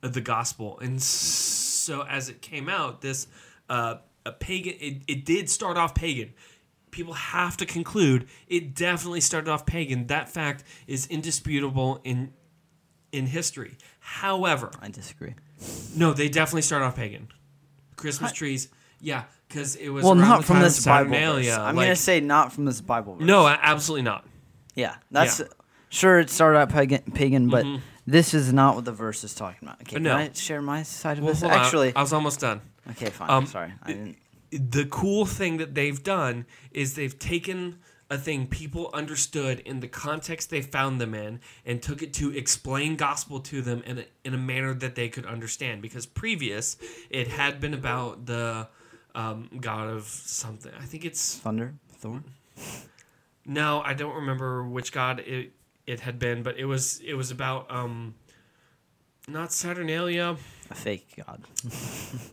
[0.00, 3.26] the gospel, and so as it came out, this
[3.68, 4.74] uh, a pagan.
[4.80, 6.34] It, it did start off pagan.
[6.90, 10.06] People have to conclude it definitely started off pagan.
[10.06, 12.32] That fact is indisputable in
[13.12, 13.76] in history.
[14.00, 15.34] However, I disagree.
[15.96, 17.28] no, they definitely started off pagan.
[17.96, 18.68] Christmas trees,
[19.00, 21.48] yeah, because it was Well, not from this Bible verse.
[21.48, 23.24] I'm like- gonna say not from this Bible verse.
[23.26, 24.26] no, absolutely not.
[24.74, 25.46] Yeah, that's Yeah.
[25.90, 26.18] sure.
[26.18, 27.64] It started out pagan, pagan but
[28.06, 29.80] this is not what the verse is talking about.
[29.82, 30.16] Okay, No.
[30.16, 31.42] can I share my side of Well, this?
[31.42, 32.60] hold on, Actually, I was almost done.
[32.90, 33.30] okay, fine.
[33.30, 34.16] um, Sorry, I didn't.
[34.50, 37.78] the cool thing that they've done is they've taken
[38.10, 42.30] a thing people understood in the context they found them in and took it to
[42.36, 46.76] explain gospel to them in a, in a manner that they could understand because previous
[47.08, 48.68] it had been about the
[49.14, 52.22] um, god of something i think it's Thunder, Thor.
[53.46, 55.52] no i don't remember which god it,
[55.86, 58.14] it had been but it was it was about um
[59.28, 60.36] not saturnalia
[60.70, 61.42] A fake god.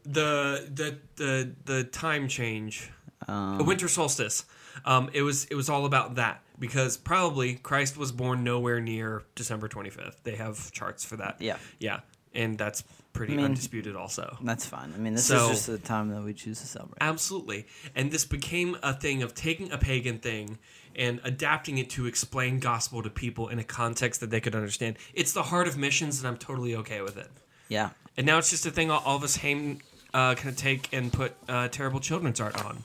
[0.04, 2.90] the the the the time change
[3.28, 4.46] Um, a winter solstice.
[4.84, 9.24] Um, it was it was all about that because probably Christ was born nowhere near
[9.36, 10.16] December 25th.
[10.24, 11.36] They have charts for that.
[11.40, 11.58] Yeah.
[11.80, 12.00] Yeah,
[12.34, 14.38] and that's pretty I mean- undisputed also.
[14.42, 14.94] That's fine.
[14.96, 16.98] I mean, this So- is just the time that we choose to celebrate.
[17.02, 17.68] Absolutely.
[17.96, 20.58] And this became a thing of taking a pagan thing
[20.96, 24.98] and adapting it to explain gospel to people in a context that they could understand.
[25.14, 27.30] It's the heart of missions and I'm totally okay with it.
[27.70, 27.92] Yeah.
[28.18, 29.80] And now it's just a thing all, all of us Haim
[30.14, 32.84] uh, can take and put uh, terrible children's art on.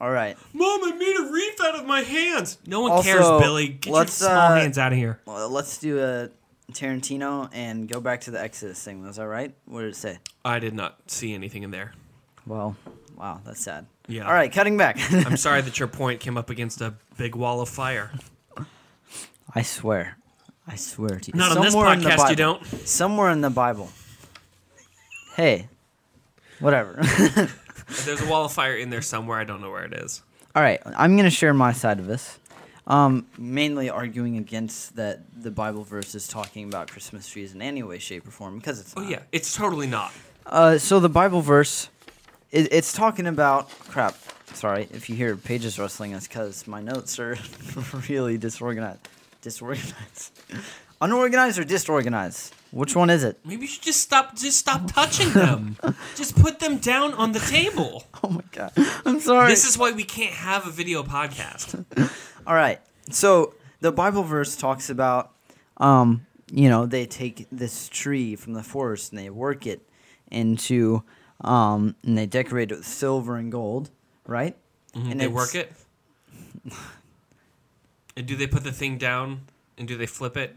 [0.00, 0.36] All right.
[0.52, 2.58] Mom, I made a wreath out of my hands.
[2.66, 3.68] No one Also, cares, Billy.
[3.68, 5.20] Get your small uh, hands out of here.
[5.24, 6.28] Well, let's do a
[6.72, 9.02] Tarantino and go back to the Exodus thing.
[9.04, 9.54] Was that right?
[9.66, 10.18] What did it say?
[10.44, 11.92] I did not see anything in there.
[12.46, 12.76] Well,
[13.16, 13.86] wow, that's sad.
[14.08, 14.26] Yeah.
[14.26, 14.98] All right, cutting back.
[15.12, 18.12] I'm sorry that your point came up against a big wall of fire.
[19.54, 20.18] I swear.
[20.66, 21.38] I swear to you.
[21.38, 22.64] Not on this Somewhere podcast, you don't.
[22.66, 23.90] Somewhere in the Bible.
[25.36, 25.68] Hey,
[26.60, 26.94] whatever.
[28.04, 29.38] There's a wall of fire in there somewhere.
[29.38, 30.22] I don't know where it is.
[30.56, 32.38] All right, I'm going to share my side of this.
[32.86, 37.82] Um, mainly arguing against that the Bible verse is talking about Christmas trees in any
[37.82, 39.10] way, shape, or form because it's Oh not.
[39.10, 40.12] yeah, it's totally not.
[40.46, 41.88] Uh, so the Bible verse,
[42.52, 44.14] it, it's talking about crap.
[44.54, 47.36] Sorry if you hear pages rustling, it's because my notes are
[48.08, 49.00] really disorganized.
[49.42, 50.30] Disorganized,
[51.00, 52.54] unorganized or disorganized?
[52.76, 53.38] Which one is it?
[53.42, 54.36] Maybe you should just stop.
[54.36, 55.78] Just stop touching them.
[56.14, 58.04] just put them down on the table.
[58.22, 58.72] Oh my god,
[59.04, 59.48] I'm sorry.
[59.48, 61.84] This is why we can't have a video podcast.
[62.46, 62.80] All right.
[63.10, 65.32] So the Bible verse talks about,
[65.76, 69.88] um, you know, they take this tree from the forest and they work it
[70.28, 71.04] into,
[71.42, 73.90] um, and they decorate it with silver and gold,
[74.26, 74.56] right?
[74.92, 75.72] And they work it.
[78.16, 79.42] And do they put the thing down?
[79.78, 80.56] And do they flip it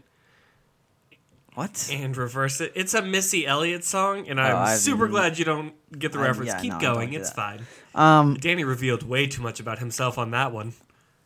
[1.54, 1.88] What?
[1.92, 2.72] and reverse it?
[2.74, 6.22] It's a Missy Elliott song, and I'm Oh, super glad you don't get the I-
[6.28, 6.48] reference.
[6.52, 7.60] yeah, Keep no, going, it's that.
[7.60, 7.66] fine.
[7.94, 10.74] Um, Danny revealed way too much about himself on that one.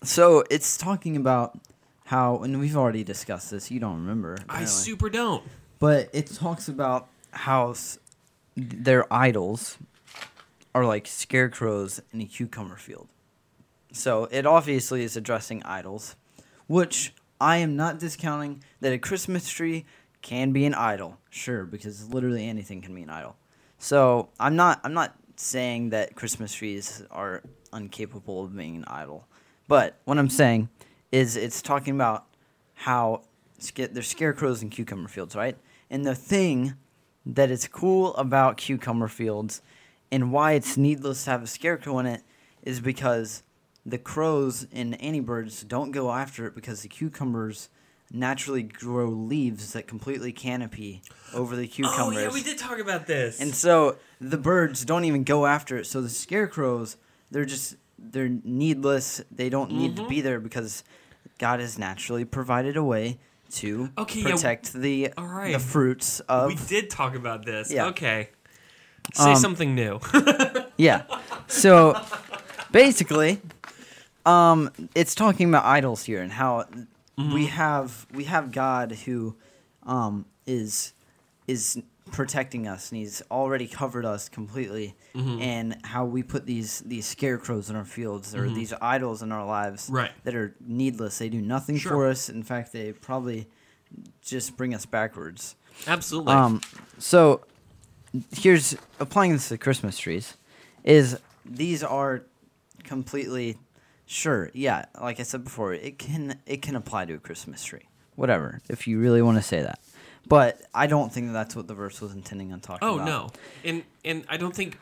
[0.03, 1.59] so it's talking about
[2.07, 3.71] how, and we've already discussed this.
[3.71, 5.43] You don't remember, I super don't.
[5.79, 7.99] but it talks about how s-
[8.57, 9.79] their idols
[10.75, 13.09] are like scarecrows in a cucumber field.
[13.93, 16.17] So it obviously is addressing idols,
[16.67, 19.85] which I am not discounting that a Christmas tree
[20.25, 21.19] can be an idol.
[21.29, 23.37] Sure, because literally anything can be an idol.
[23.79, 29.29] So I'm not I'm not saying that Christmas trees are incapable of being an idol.
[29.69, 30.71] But what I'm saying
[31.13, 32.25] is it's talking about
[32.75, 33.23] how
[33.77, 35.57] there's scarecrows in cucumber fields, right?
[35.91, 36.75] And the thing
[37.27, 39.61] that is cool about cucumber fields
[40.11, 42.23] and why it's needless to have a scarecrow in it
[42.63, 43.43] is because
[43.85, 47.69] the crows and any birds don't go after it because the cucumbers
[48.15, 51.03] naturally grow leaves that completely canopy
[51.35, 52.17] over the cucumbers.
[52.17, 53.41] Oh yeah, we did talk about this.
[53.41, 55.87] And so the birds don't even go after it.
[55.87, 56.97] So the scarecrows,
[57.31, 59.21] they're just they're needless.
[59.31, 60.05] They don't need Mm-hmm.
[60.05, 60.85] to be there because
[61.39, 63.19] God has naturally provided a way
[63.53, 65.53] to Okay, yeah, protect the all right.
[65.53, 67.71] the fruits of we did talk about this.
[67.73, 67.87] Yeah.
[67.87, 68.31] Okay.
[69.13, 70.01] Say Um, something new.
[70.77, 71.03] yeah.
[71.47, 72.01] So
[72.73, 73.41] basically,
[74.25, 76.65] um, it's talking about idols here and how
[77.19, 77.33] Mm-hmm.
[77.35, 79.37] we have we have God who
[79.85, 80.93] um, is
[81.47, 85.41] is protecting us and He's already covered us completely, Mm-hmm.
[85.43, 89.47] and how we put these these scarecrows in our fields or these idols in our
[89.47, 90.11] lives Right.
[90.25, 91.19] that are needless.
[91.19, 91.93] They do nothing Sure.
[91.93, 92.29] for us.
[92.29, 93.47] In fact, they probably
[94.23, 95.55] just bring us backwards.
[95.87, 96.33] Absolutely.
[96.33, 96.61] Um,
[96.99, 97.43] so
[98.37, 100.35] here's applying this to Christmas trees,
[100.83, 102.23] is these are
[102.83, 103.57] completely
[104.15, 107.89] sure, yeah, like I said before, it can it can apply to a Christmas tree,
[108.15, 109.81] whatever, if you really want to say that.
[110.27, 112.93] But I don't think that that's what the verse was intending on talking about.
[112.93, 113.07] Oh about.
[113.07, 113.31] no,
[113.65, 114.79] and and I don't think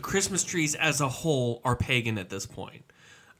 [0.00, 2.84] Christmas trees as a whole are pagan at this point.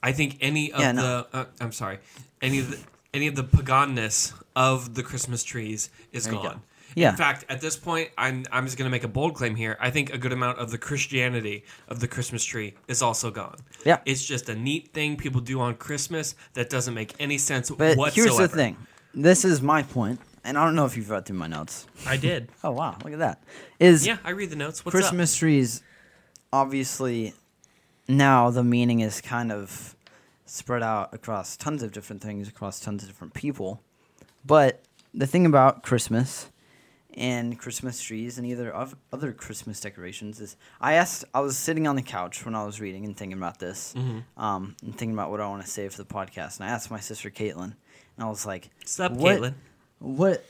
[0.03, 1.99] I think any of Yeah, the uh, I'm sorry,
[2.43, 2.79] any of the
[3.15, 6.61] any of the paganness of the Christmas trees is There you go.
[6.95, 7.11] Yeah.
[7.11, 9.77] In fact, at this point, I'm I'm just going to make a bold claim here.
[9.81, 13.57] I think a good amount of the Christianity of the Christmas tree is also gone.
[13.85, 13.99] Yeah.
[14.07, 17.97] It's just a neat thing people do on Christmas that doesn't make any sense But
[17.97, 18.29] whatsoever.
[18.29, 18.77] here's the thing.
[19.15, 21.87] This is my point, and I don't know if you've read through my notes.
[22.07, 22.49] I did.
[22.65, 23.43] Oh wow, look at that.
[23.79, 24.85] Is Yeah, I read the notes.
[24.85, 25.83] What's Christmas trees
[26.53, 27.33] obviously
[28.09, 29.95] now the meaning is kind of
[30.45, 33.81] spread out across tons of different things across tons of different people.
[34.45, 34.83] But
[35.15, 36.50] the thing about Christmas
[37.15, 41.87] and Christmas trees and either of other Christmas decorations is I asked I was sitting
[41.87, 44.41] on the couch when I was reading and thinking about this, Mm-hmm.
[44.43, 46.91] um, and thinking about what I want to say for the podcast, and I asked
[46.91, 47.75] my sister Caitlin,
[48.17, 49.55] and I was like, what- Caitlin?
[49.99, 50.45] what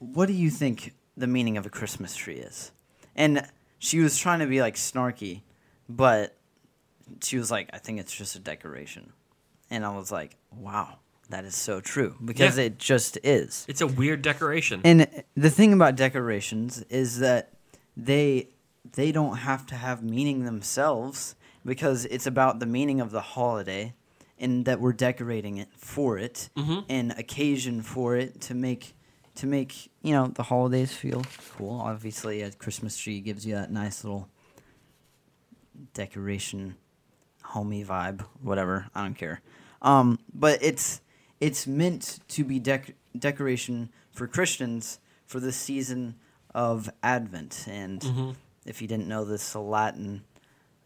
[0.00, 2.70] what do you think the meaning of a Christmas tree is?
[3.16, 3.46] And
[3.78, 5.42] she was trying to be like snarky,
[5.88, 6.36] but
[7.22, 9.12] she was like, I think it's just a decoration.
[9.70, 10.98] And I was like, wow,
[11.30, 12.64] that is so true because Yeah.
[12.64, 13.64] it just is.
[13.68, 14.80] It's a weird decoration.
[14.84, 17.52] And the thing about decorations is that
[17.96, 18.48] they
[18.94, 23.92] they don't have to have meaning themselves because it's about the meaning of the holiday
[24.38, 26.84] and that we're decorating it for it Mhm.
[26.88, 28.94] and occasion for it to make
[29.34, 31.22] to make you know the holidays feel
[31.56, 31.80] cool.
[31.80, 34.28] Obviously, a Christmas tree gives you that nice little
[35.94, 36.76] decoration,
[37.44, 38.86] homey vibe, whatever.
[38.94, 39.40] I don't care.
[39.82, 41.00] Um, but it's
[41.40, 46.14] it's meant to be dec- decoration for Christians for the season
[46.54, 47.66] of Advent.
[47.68, 48.36] And Mhm.
[48.64, 50.24] if you didn't know this, the Latin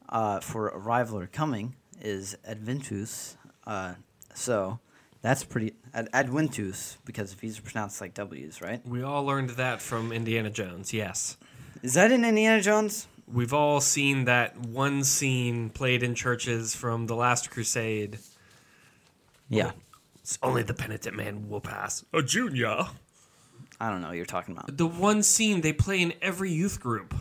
[0.09, 3.37] uh, for arrival or coming is Adventus.
[3.67, 3.95] Uh,
[4.35, 4.79] so
[5.23, 8.87] that's pretty ad- Adventus because V's are pronounced like W's, right?
[8.87, 11.39] We all learned that from Indiana Jones, yes.
[11.83, 13.07] Is that in Indiana Jones?
[13.27, 18.19] We've all seen that one scene played in churches from The Last Crusade.
[19.49, 19.73] Yeah.
[20.33, 22.07] It's only the penitent man will pass.
[22.15, 22.87] A junior.
[23.79, 24.75] I don't know what you're talking about.
[24.75, 27.15] The one scene they play in every youth group.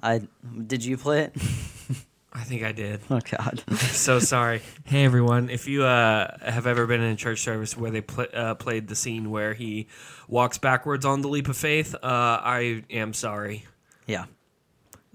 [0.00, 0.28] I
[0.68, 1.34] did you play it?
[2.32, 3.00] I think I did.
[3.10, 3.64] oh God.
[3.78, 4.62] so sorry.
[4.84, 8.28] Hey everyone, if you uh, have ever been in a church service where they pl-
[8.32, 9.88] uh, played the scene where he
[10.28, 13.66] walks backwards on the leap of faith, uh, I am sorry.
[14.06, 14.26] yeah.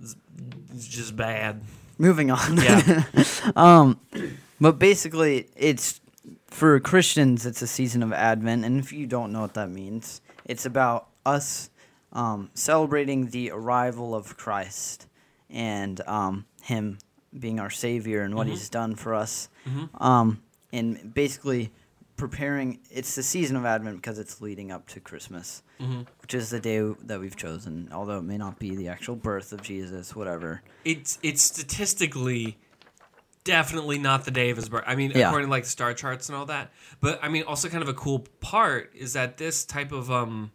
[0.01, 1.61] It's just bad.
[1.97, 2.57] Moving on.
[2.57, 3.03] Yeah.
[3.55, 4.01] um,
[4.59, 6.01] but basically, it's
[6.47, 7.45] for Christians.
[7.45, 11.07] It's a season of Advent, and if you don't know what that means, it's about
[11.25, 11.69] us
[12.13, 15.07] um, celebrating the arrival of Christ
[15.49, 16.97] and um, Him
[17.37, 18.51] being our Savior and what Mhm.
[18.51, 19.89] He's done for us, Mhm.
[20.01, 21.71] um, and basically
[22.15, 22.79] preparing.
[22.89, 26.59] It's the season of Advent because it's leading up to Christmas, hmm which is the
[26.59, 27.89] day that we've chosen.
[27.91, 30.61] Although it may not be the actual birth of Jesus, whatever.
[30.83, 32.57] It's it's statistically
[33.47, 34.83] definitely not the day of his birth.
[34.85, 35.27] I mean, Yeah.
[35.27, 36.71] according to like the star charts and all that.
[36.99, 40.51] But I mean, also kind of a cool part is that this type of um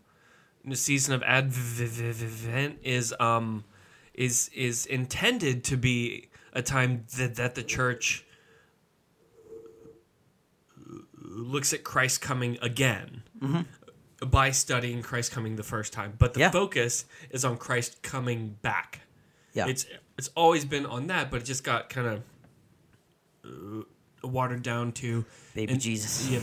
[0.74, 3.64] season of Advent is um
[4.14, 8.24] is is intended to be a time that that the church
[11.16, 13.22] looks at Christ coming again.
[14.24, 16.50] By studying Christ coming the first time, but the Yeah.
[16.52, 19.00] focus is on Christ coming back.
[19.52, 19.66] Yeah.
[19.66, 19.84] It's
[20.16, 22.22] it's always been on that, but it just got kind of
[24.22, 25.24] watered down to
[25.54, 26.28] Baby Jesus.
[26.30, 26.40] Yeah,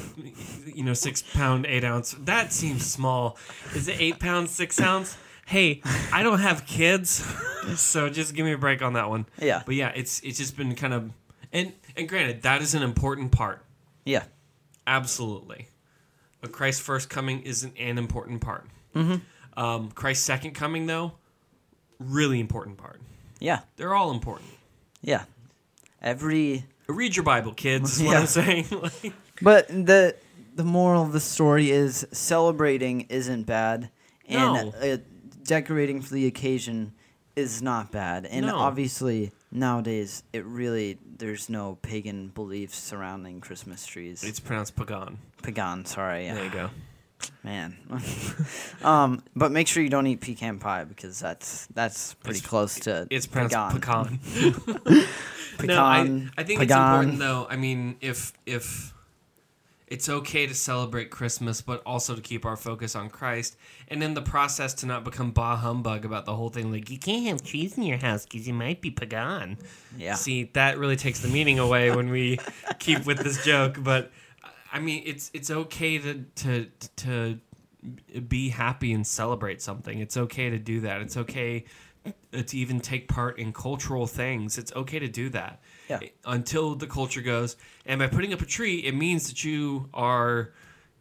[0.66, 2.16] you know, six pound eight ounce.
[2.20, 3.38] That seems small.
[3.76, 5.18] Is it eight pounds six ounce?
[5.46, 5.82] Hey,
[6.14, 7.26] I don't have kids,
[7.76, 9.26] so just give me a break on that one.
[9.42, 9.64] Yeah.
[9.66, 11.12] But yeah, it's it's just been kind of
[11.52, 13.64] and and granted that is an important part.
[14.06, 14.24] Yeah.
[14.88, 15.68] Absolutely.
[16.42, 18.66] But Christ's first coming isn't an important part.
[18.96, 19.60] Mm-hmm.
[19.60, 21.14] Um, Christ's second coming, though,
[22.00, 23.02] really important part.
[23.40, 23.60] Yeah.
[23.76, 24.50] They're all important.
[25.02, 25.26] Yeah.
[26.02, 27.98] Every Read your Bible, kids.
[27.98, 28.20] Is what Yeah.
[28.20, 28.66] I'm saying.
[28.82, 30.16] Like, but the
[30.56, 33.90] the moral of the story is celebrating isn't bad
[34.28, 34.74] and No.
[34.94, 34.98] uh,
[35.44, 36.92] decorating for the occasion
[37.38, 38.26] is not bad.
[38.26, 38.58] And No.
[38.58, 44.24] obviously nowadays it really there's no pagan beliefs surrounding Christmas trees.
[44.24, 45.20] it's pronounced pagan.
[45.42, 46.30] pagan, sorry.
[46.30, 46.70] There you go.
[47.44, 47.76] Man.
[48.84, 52.80] um, but make sure you don't eat pecan pie because that's that's pretty It's- close
[52.82, 54.20] to It's pronounced pecan.
[54.20, 55.06] Pecan,
[55.64, 56.00] no, I,
[56.38, 57.48] I think it's important though.
[57.50, 58.94] I mean, if if
[59.88, 64.14] it's okay to celebrate Christmas, but also to keep our focus on Christ, and in
[64.14, 66.72] the process to not become bah humbug about the whole thing.
[66.72, 69.58] Like you can't have cheese in your house because you might be pagan.
[69.98, 70.14] Yeah.
[70.14, 72.40] See, that really takes the meaning away when we
[72.78, 73.78] keep with this joke.
[73.82, 74.12] But
[74.72, 77.40] I mean, it's it's okay to to to
[78.28, 80.00] be happy and celebrate something.
[80.00, 81.02] It's okay to do that.
[81.02, 81.66] It's okay
[82.32, 84.58] to even take part in cultural things.
[84.58, 85.60] It's okay to do that.
[85.90, 86.00] Yeah.
[86.26, 87.56] Until the culture goes,
[87.86, 90.52] and by putting up a tree, it means that you are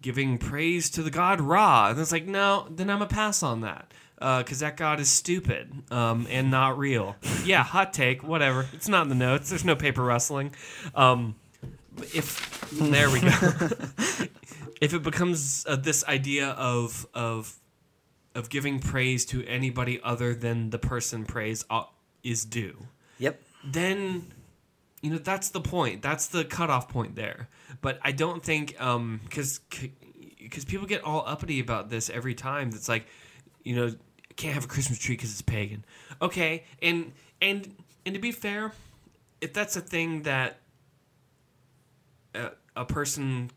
[0.01, 1.91] giving praise to the god Ra.
[1.91, 3.93] And it's like, no, then I'm a pass on that.
[4.19, 7.17] Because that god is stupid um, and not real.
[7.45, 8.67] Yeah, hot take, whatever.
[8.75, 9.49] It's not in the notes.
[9.49, 10.55] There's no paper rustling.
[10.95, 11.37] Um,
[12.15, 13.29] if there we go.
[14.81, 17.59] if it becomes uh, this idea of of
[18.35, 21.85] of giving praise to anybody other than the person praise uh,
[22.23, 22.87] is due,
[23.19, 23.41] Yep.
[23.65, 24.33] then
[25.03, 26.03] you know that's the point.
[26.03, 27.49] That's the cutoff point there.
[27.81, 28.77] But I don't think
[29.25, 29.61] because
[30.39, 32.69] because people get all uppity about this every time.
[32.69, 33.07] It's like
[33.65, 33.95] you know
[34.37, 35.85] can't have a Christmas tree because it's pagan.
[36.23, 37.75] Okay, and and
[38.07, 38.73] and to be fair,
[39.41, 40.59] if that's a thing that
[42.35, 43.51] a, a person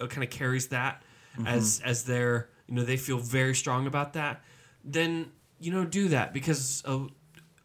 [0.00, 1.02] uh, kind of carries that
[1.46, 4.42] as as their you know they feel very strong about that,
[4.84, 7.08] then you know do that because oh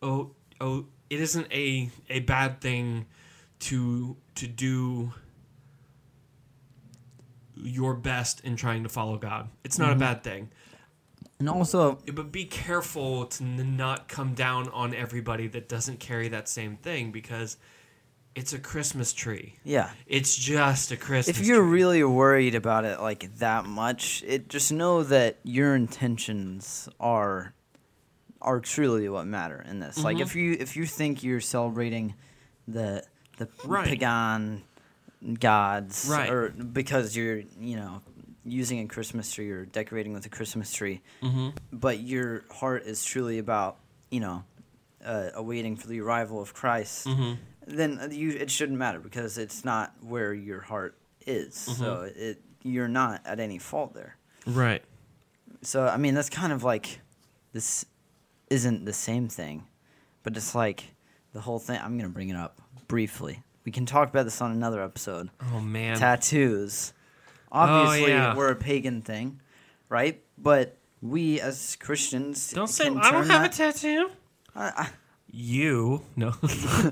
[0.01, 3.05] oh oh it isn't a a bad thing
[3.59, 5.13] to to do
[7.55, 9.49] your best in trying to follow God.
[9.63, 10.49] It's not a bad thing.
[11.39, 16.47] And also, But be careful to not come down on everybody that doesn't carry that
[16.47, 17.57] same thing because
[18.35, 19.55] it's a Christmas tree.
[19.63, 19.91] yeah.
[20.07, 21.41] It's just a Christmas tree.
[21.43, 21.71] If you're tree.
[21.71, 27.53] really worried about it like that much, it just know that your intentions are
[28.41, 29.97] are truly what matter in this.
[30.03, 30.21] Like Mhm.
[30.21, 32.15] if you if you think you're celebrating
[32.67, 33.03] the
[33.37, 33.85] the Right.
[33.87, 34.63] pagan
[35.39, 36.29] gods Right.
[36.29, 38.01] or because you're, you know,
[38.43, 41.53] using a Christmas tree or decorating with a Christmas tree, Mhm.
[41.71, 43.77] but your heart is truly about,
[44.09, 44.43] you know,
[45.05, 47.37] uh, awaiting for the arrival of Christ, Mhm.
[47.71, 51.55] Then you it shouldn't matter because it's not where your heart is.
[51.55, 52.19] So mm-hmm.
[52.19, 54.17] it you're not at any fault there.
[54.45, 54.83] Right.
[55.61, 56.99] So I mean that's kind of like
[57.53, 57.85] this
[58.49, 59.67] isn't the same thing,
[60.23, 60.83] but it's like
[61.33, 61.79] the whole thing.
[61.81, 63.43] I'm gonna bring it up briefly.
[63.63, 65.29] We can talk about this on another episode.
[65.51, 65.97] Oh man.
[65.97, 66.93] Tattoos,
[67.51, 68.35] oh, obviously, yeah.
[68.35, 69.39] we're a pagan thing,
[69.89, 70.21] right?
[70.37, 74.09] But we as Christians don't say I don't have that- a tattoo.
[74.55, 74.89] I- I-
[75.33, 76.33] You no.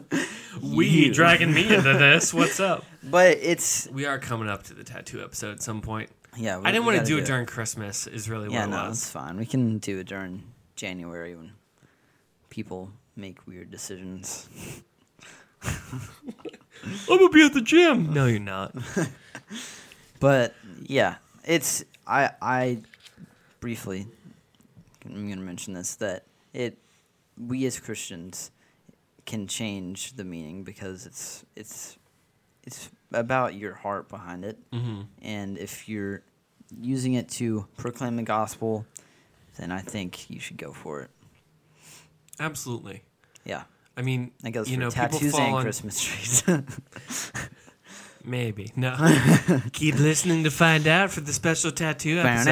[0.62, 1.13] we You.
[1.13, 2.34] dragging me into this.
[2.34, 2.86] What's up?
[3.04, 6.10] but it's We are coming up to the tattoo episode at some point.
[6.38, 6.58] yeah.
[6.58, 8.08] we- I didn't want to gotta do it during Christmas.
[8.08, 8.97] Is really Yeah, what it no, was.
[9.02, 9.38] it's fine.
[9.38, 10.43] We can do it during
[10.78, 11.52] January when
[12.49, 14.47] people make weird decisions.
[15.63, 15.99] I'm
[17.10, 18.13] gonna be at the gym.
[18.13, 18.73] No, you're not.
[20.21, 22.80] But yeah, it's I I
[23.60, 24.08] briefly
[25.06, 26.23] I'm gonna mention this that
[26.54, 26.78] it
[27.39, 28.52] we as Christians
[29.25, 31.97] can change the meaning because it's it's
[32.63, 36.21] it's about your heart behind it, hmm and if you're
[36.80, 38.86] using it to proclaim the gospel,
[39.58, 41.10] then I think you should go for it.
[42.39, 43.02] Absolutely.
[43.45, 43.63] Yeah,
[43.97, 46.43] I mean, that goes you know, tattoos and on- Christmas trees.
[48.23, 48.95] Maybe no.
[49.71, 52.52] Keep listening to find out for the special tattoo episode.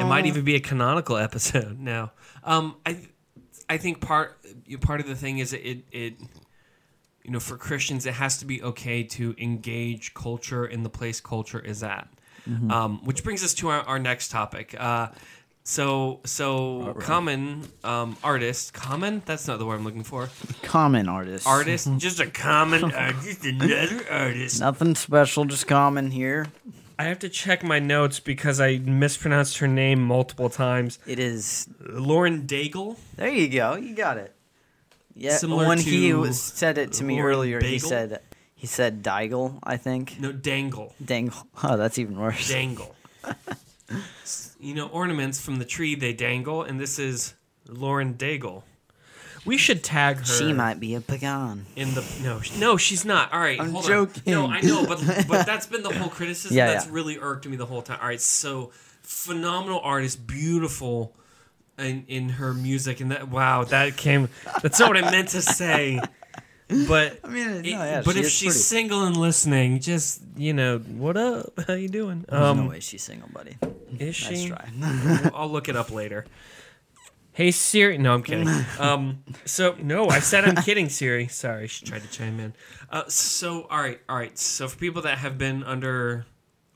[0.00, 2.12] It might even be a canonical episode now.
[2.44, 3.00] Um, I,
[3.68, 4.38] I think part
[4.80, 6.14] part of the thing is it it,
[7.24, 11.20] you know, for Christians, it has to be okay to engage culture in the place
[11.20, 12.08] culture is at.
[12.70, 14.72] Um, which brings us to our, our next topic.
[14.78, 15.08] Uh,
[15.64, 19.20] so so common um, artist, common.
[19.26, 20.30] That's not the word I'm looking for.
[20.62, 21.44] common artist.
[21.44, 24.60] Artist, just a common, uh, just another artist.
[24.60, 26.46] Nothing special, just common here.
[26.98, 30.98] I have to check my notes because I mispronounced her name multiple times.
[31.06, 31.68] It is.
[31.80, 32.96] Lauren Daigle.
[33.16, 33.74] There you go.
[33.74, 34.34] You got it.
[35.14, 35.36] Yeah.
[35.36, 38.20] Similar when he was, said it to me Lauren earlier, he said
[38.54, 39.58] he said Daigle.
[39.62, 40.18] I think.
[40.20, 40.94] No, Dangle.
[41.04, 41.46] Dangle.
[41.62, 42.48] Oh, that's even worse.
[42.48, 42.94] Dangle.
[44.60, 47.34] you know, ornaments from the tree they dangle, and this is
[47.68, 48.62] Lauren Daigle.
[49.46, 50.24] We should tag her.
[50.24, 51.66] She might be a pagan.
[51.76, 53.32] in the no, no, she's not.
[53.32, 54.34] All right, I'm hold joking.
[54.34, 54.50] on.
[54.50, 56.56] No, I know, but but that's been the whole criticism.
[56.56, 56.92] Yeah, that's yeah.
[56.92, 57.98] really irked me the whole time.
[58.02, 58.72] All right, so
[59.02, 61.14] phenomenal artist, beautiful
[61.78, 64.28] in in her music, and that wow, that came.
[64.62, 66.00] That's not what I meant to say.
[66.88, 68.58] But I mean, no, yeah, but she if she's pretty.
[68.58, 71.52] single and listening, just you know, what up?
[71.68, 72.24] How you doing?
[72.28, 73.56] There's Um, no way she's single, buddy.
[73.98, 74.48] is Nice she?
[74.48, 74.68] try.
[75.32, 76.26] I'll look it up later.
[77.36, 78.48] Hey Siri, no, I'm kidding.
[78.78, 81.28] Um, so no, I said I'm kidding, Siri.
[81.28, 82.54] Sorry, she tried to chime in.
[82.90, 84.38] Uh, so all right, all right.
[84.38, 86.24] So for people that have been under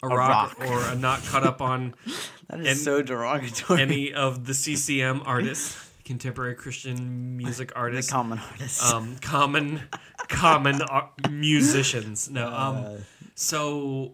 [0.02, 0.68] a, rock, rock.
[0.70, 1.94] or a not caught up on
[2.48, 3.80] That is And- so derogatory.
[3.80, 9.80] any of the CCM artists, contemporary Christian music the artists, common artists, um, common
[10.28, 10.82] common
[11.30, 12.28] musicians.
[12.28, 12.96] No, um, Uh,
[13.34, 14.12] so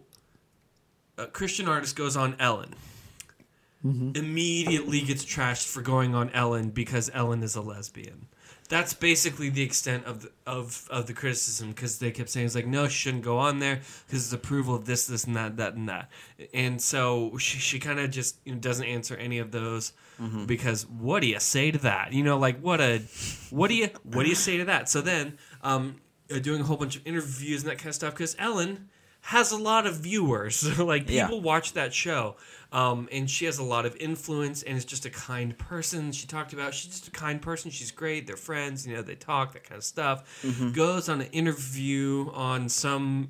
[1.17, 2.73] a Christian artist goes on Ellen.
[4.15, 8.27] Immediately gets trashed for going on Ellen because Ellen is a lesbian.
[8.69, 12.55] That's basically the extent of the, of of the criticism because they kept saying it's
[12.55, 15.55] like no, she shouldn't go on there because it's approval of this, this, and that,
[15.55, 16.09] that, and that.
[16.53, 19.93] And so she she kind of just you know, doesn't answer any of those
[20.47, 22.11] because what do you say to that?
[22.11, 22.99] You know, like what a
[23.51, 24.89] what do you what do you say to that?
[24.89, 26.01] So then, um,
[26.41, 28.89] doing a whole bunch of interviews and that kind of stuff because Ellen
[29.35, 30.77] has a lot of viewers.
[30.93, 31.25] like Yeah.
[31.27, 32.35] people watch that show.
[32.71, 36.11] Um, and she has a lot of influence and is just a kind person.
[36.13, 37.71] She talked about she's just a kind person.
[37.71, 38.25] She's great.
[38.27, 38.85] They're friends.
[38.87, 40.23] You know, they talk that kind of stuff.
[40.73, 43.29] Goes on an interview on some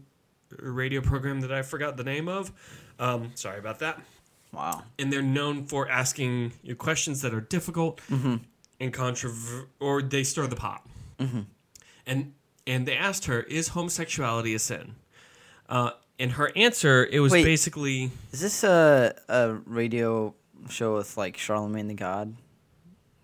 [0.60, 2.52] radio program that I forgot the name of.
[3.00, 4.00] Um, sorry about that.
[4.52, 4.84] wow.
[5.00, 10.46] And they're known for asking you questions that are difficult and controver- or they stir
[10.48, 10.84] the pot.
[12.06, 12.34] And
[12.66, 14.96] and they asked her, "Is homosexuality a sin?"
[15.70, 17.44] Uh, and her answer, it was Wait.
[17.44, 18.12] basically.
[18.32, 20.34] Is this a a radio
[20.70, 22.36] show with like Charlemagne the God?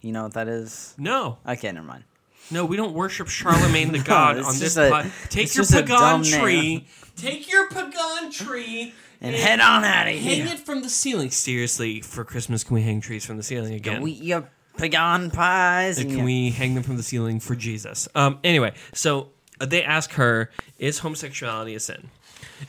[0.02, 0.94] You know what that is?
[0.98, 2.04] No, Okay, never mind.
[2.52, 5.12] no, we don't worship Charlemagne the God it's on this just a- pod.
[5.30, 6.86] Take your pagan tree.
[7.16, 10.44] Take your pagan tree And head on out of here.
[10.46, 11.32] hang it from the ceiling.
[11.32, 14.02] Seriously, for Christmas, can we hang trees from the ceiling again?
[14.02, 16.00] We eat your pagan pies.
[16.00, 18.10] And Can we hang them from the ceiling for Jesus?
[18.14, 19.30] Um, anyway, so
[19.62, 22.10] uh, they ask her, "Is homosexuality a sin?"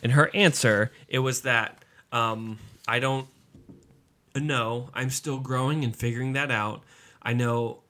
[0.03, 3.28] And her answer, it was that um, I don't
[4.34, 4.90] know.
[4.95, 6.82] I'm still growing and figuring that out.
[7.22, 7.80] I know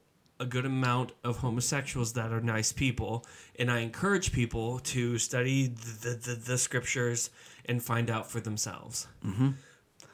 [0.40, 3.24] a good amount of homosexuals that are nice people,
[3.58, 7.30] and I encourage people to study the the, the scriptures
[7.66, 9.06] and find out for themselves.
[9.24, 9.50] Mm-hmm.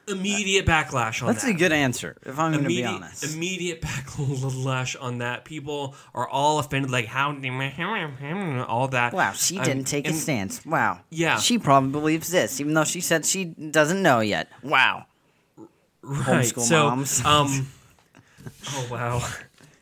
[0.09, 1.35] Immediate backlash on that.
[1.35, 3.23] That's that a good answer, if I'm going to be honest.
[3.35, 5.45] immediate backlash on that.
[5.45, 7.31] People are all offended, like how
[8.69, 9.13] all that.
[9.13, 10.65] Wow, she Um, didn't take a stance.
[10.67, 11.01] Wow.
[11.11, 11.39] Yeah.
[11.39, 14.49] She probably believes this, even though she said she doesn't know yet.
[14.63, 15.07] Wow.
[16.03, 16.47] Right.
[16.47, 17.25] Homeschool so, moms.
[17.25, 17.69] um,
[18.71, 19.29] oh wow,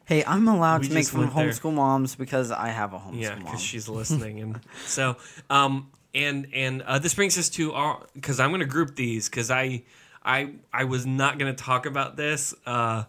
[0.04, 1.54] Hey, I'm allowed We to make fun of went there.
[1.54, 3.44] homeschool moms because I have a homeschool yeah, mom.
[3.44, 5.16] because she's listening, and so
[5.48, 9.28] um, and and uh, this brings us to our because I'm going to group these
[9.28, 9.84] because I
[10.28, 13.04] I I was not going to talk about this uh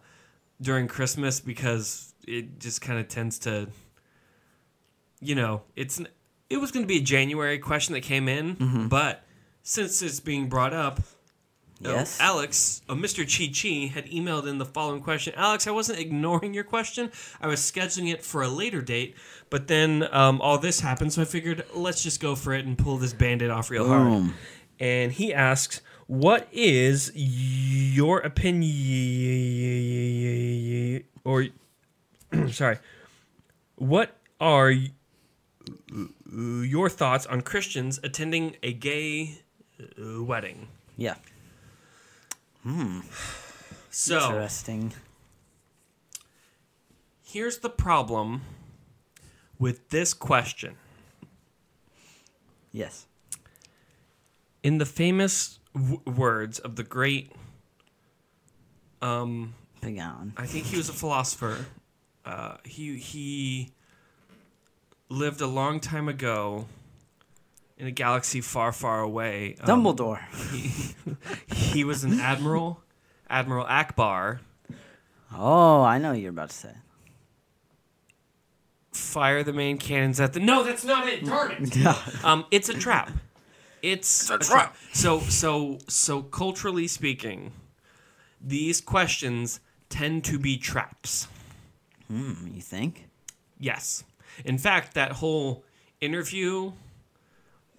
[0.62, 3.68] during Christmas because it just kind of tends to,
[5.22, 6.02] you know, it's
[6.50, 8.88] it was going to be a January question that came in, Mm-hmm.
[8.88, 9.24] but
[9.62, 11.00] since it's being brought up,
[11.86, 12.20] uh, Yes.
[12.20, 13.24] Alex, uh, Mr.
[13.24, 15.34] Chi Chi, had emailed in the following question.
[15.38, 17.12] Alex, I wasn't ignoring your question.
[17.40, 19.16] I was scheduling it for a later date,
[19.50, 22.78] but then um, all this happened, so I figured let's just go for it and
[22.78, 24.32] pull this bandit off real hard.
[24.80, 28.74] And he asks, "What is your opinion,
[31.24, 31.46] or
[32.50, 32.80] sorry,
[33.76, 34.74] what are
[36.34, 39.42] your thoughts on Christians attending a gay
[39.80, 41.14] uh, wedding?" Yeah.
[42.64, 43.02] Hmm.
[43.92, 44.94] So Interesting.
[47.22, 48.42] here's the problem
[49.60, 50.78] with this question.
[52.72, 53.06] Yes.
[54.64, 57.32] In the famous w- words of the great,
[59.02, 60.34] um, Pagan.
[60.38, 61.66] I think he was a philosopher.
[62.26, 63.70] Uh, he he
[65.10, 66.66] lived a long time ago
[67.78, 69.56] in a galaxy far, far away.
[69.62, 70.20] Um, Dumbledore.
[70.52, 70.96] He,
[71.56, 72.82] he was an admiral,
[73.30, 74.40] Admiral Ackbar.
[75.36, 76.74] Oh, I know what you're about to say.
[78.92, 80.40] Fire the main cannons at the.
[80.40, 81.24] No, that's not it.
[81.26, 81.78] Darn it.
[82.24, 83.12] Um, it's a trap.
[83.82, 84.76] It's, a trap.
[84.94, 87.52] So so so culturally speaking,
[88.42, 89.60] these questions
[89.90, 91.28] tend to be traps.
[92.08, 93.08] Hmm, you think?
[93.60, 94.04] Yes.
[94.46, 95.64] In fact, that whole
[96.02, 96.72] interview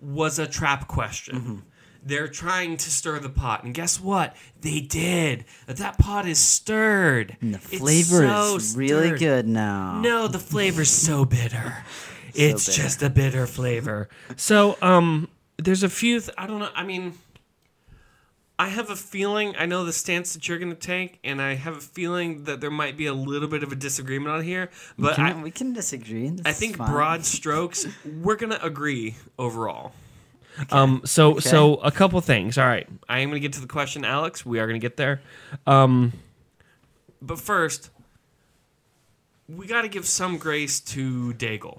[0.00, 1.36] was a trap question.
[1.36, 1.56] Mm-hmm.
[2.02, 4.34] They're trying to stir the pot, and guess what?
[4.60, 5.44] They did.
[5.66, 7.36] That pot is stirred.
[7.42, 9.18] And the flavor so is really stirred.
[9.18, 10.00] good now.
[10.00, 11.84] No, the flavor's so bitter.
[12.32, 12.82] It's bitter.
[12.82, 14.08] just a bitter flavor.
[14.36, 15.28] So, um,
[15.64, 16.20] there's a few.
[16.20, 16.70] Th- I don't know.
[16.74, 17.14] I mean,
[18.58, 19.54] I have a feeling.
[19.58, 22.60] I know the stance that you're going to take, and I have a feeling that
[22.60, 24.70] there might be a little bit of a disagreement on here.
[24.98, 26.28] But Can- I, we can disagree.
[26.28, 27.86] This I think broad strokes,
[28.22, 29.92] we're going to agree overall.
[30.70, 31.02] Um.
[31.04, 32.58] So so a couple things.
[32.58, 32.88] All right.
[33.08, 34.44] I am going to get to the question, Alex.
[34.44, 35.22] We are going to get there.
[35.66, 36.12] Um.
[37.22, 37.90] But first,
[39.48, 41.78] we got to give some grace to Daigle.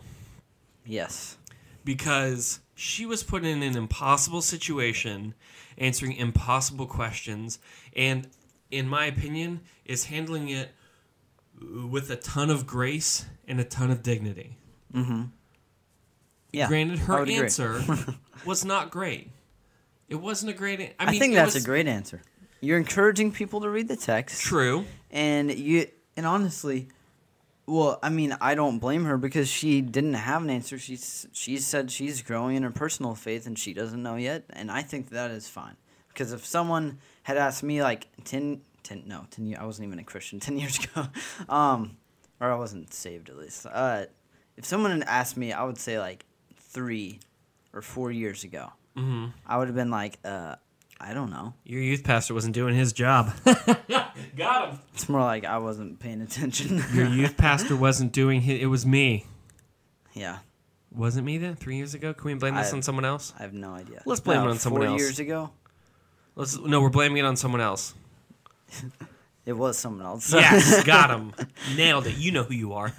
[0.86, 1.38] Yes.
[1.84, 5.36] because she was put in an impossible situation,
[5.78, 7.60] answering impossible questions,
[7.96, 8.28] and
[8.72, 10.72] in my opinion, is handling it
[11.62, 14.58] with a ton of grace and a ton of dignity.
[14.96, 15.26] Mm-hmm.
[16.52, 16.68] Yeah.
[16.68, 17.84] Granted, her answer
[18.48, 19.30] was not great.
[20.10, 20.80] It wasn't a great.
[20.80, 22.24] an- I, mean, I, think that's was a great answer.
[22.62, 24.42] You're encouraging people to read the text.
[24.42, 24.86] true.
[25.12, 26.88] And you and honestly,
[27.68, 30.78] well, I mean, I don't blame her because she didn't have an answer.
[30.78, 34.72] She's she said she's growing in her personal faith and she doesn't know yet, and
[34.72, 35.78] I think that is fine.
[36.10, 40.00] Because if someone had asked me like 10, 10 no, 10 years, I wasn't even
[40.00, 41.08] a Christian 10 years ago.
[41.48, 41.98] Um
[42.40, 43.66] or I wasn't saved at least.
[43.72, 44.06] Uh
[44.58, 46.26] if someone had asked me, I would say like
[46.58, 47.20] 3
[47.74, 48.74] or 4 years ago.
[48.96, 50.56] hmm I would have been like, uh
[51.04, 51.54] I don't know.
[51.64, 53.34] Your youth pastor wasn't doing his job.
[54.38, 54.80] Got him.
[54.94, 56.84] It's more like I wasn't paying attention.
[56.94, 58.62] Your youth pastor wasn't doing his.
[58.62, 59.26] It was me.
[60.14, 60.38] yeah.
[60.94, 61.56] Wasn't me then?
[61.56, 62.14] Three years ago?
[62.14, 63.34] Can we blame this I- on someone else?
[63.40, 64.04] I have no idea.
[64.06, 65.02] Let's blame No, it on someone four else.
[65.02, 65.50] years ago,
[66.36, 66.58] Let's.
[66.60, 67.94] No, we're blaming it on someone else.
[69.46, 70.34] it was someone else.
[70.34, 71.34] Yes, got him.
[71.78, 72.18] Nailed it.
[72.18, 72.94] You know who you are.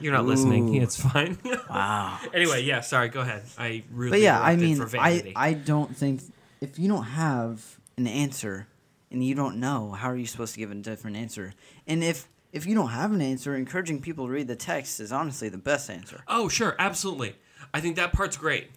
[0.00, 0.76] You're not listening.
[0.76, 0.82] Ooh.
[0.82, 1.38] It's fine.
[1.68, 2.18] wow.
[2.32, 2.80] anyway, yeah.
[2.80, 3.08] Sorry.
[3.08, 3.42] Go ahead.
[3.58, 4.10] I really.
[4.12, 5.32] But yeah, I mean, for I vanity.
[5.36, 6.22] I don't think
[6.60, 8.66] if you don't have an answer
[9.10, 11.54] and you don't know, how are you supposed to give a different answer?
[11.86, 15.10] And if if you don't have an answer, encouraging people to read the text is
[15.12, 16.22] honestly the best answer.
[16.28, 17.34] Oh, sure, absolutely.
[17.72, 18.70] I think that part's great.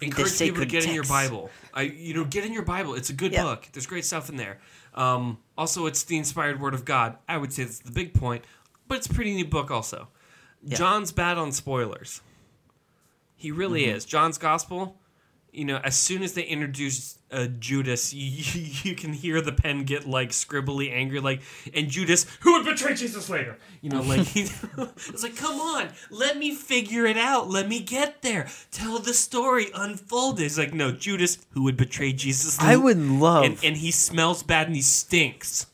[0.00, 1.04] Encourage people to get in your.
[1.04, 1.48] Bible.
[1.72, 2.94] I, you know, get in your Bible.
[2.94, 3.44] It's a good Yeah.
[3.44, 3.68] book.
[3.72, 4.58] There's great stuff in there.
[4.94, 7.16] Um, also, it's the inspired Word of God.
[7.28, 8.44] I would say that's the big point,
[8.88, 9.70] but it's a pretty neat book.
[9.70, 10.08] Also,
[10.64, 10.76] Yeah.
[10.76, 12.20] John's bad on spoilers.
[13.36, 13.96] He really Mm-hmm.
[13.96, 14.04] is.
[14.04, 14.98] John's Gospel.
[15.52, 19.84] You know, as soon as they introduce uh, Judas, you, you can hear the pen
[19.84, 21.42] get like scribbly, angry, like,
[21.74, 23.58] and Judas, who would betray Jesus later?
[23.82, 27.50] You know, like, it's like, come on, let me figure it out.
[27.50, 28.48] Let me get there.
[28.70, 30.44] Tell the story, unfold it.
[30.44, 34.42] It's like, no, Judas, who would betray Jesus I would love And, and he smells
[34.42, 35.66] bad and he stinks.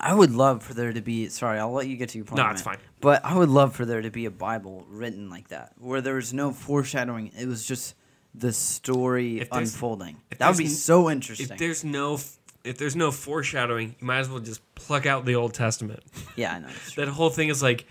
[0.00, 1.28] I would love for there to be.
[1.28, 2.36] Sorry, I'll let you get to your point.
[2.36, 2.76] No, it's fine.
[3.00, 6.14] But I would love for there to be a Bible written like that, where there
[6.14, 7.32] was no foreshadowing.
[7.38, 7.94] It was just
[8.34, 10.16] the story unfolding.
[10.38, 11.50] That would be so interesting.
[11.50, 12.18] If there's no.
[12.64, 16.02] If there's no foreshadowing, you might as well just pluck out the Old Testament.
[16.36, 16.68] yeah, I know.
[16.96, 17.84] That whole thing is like,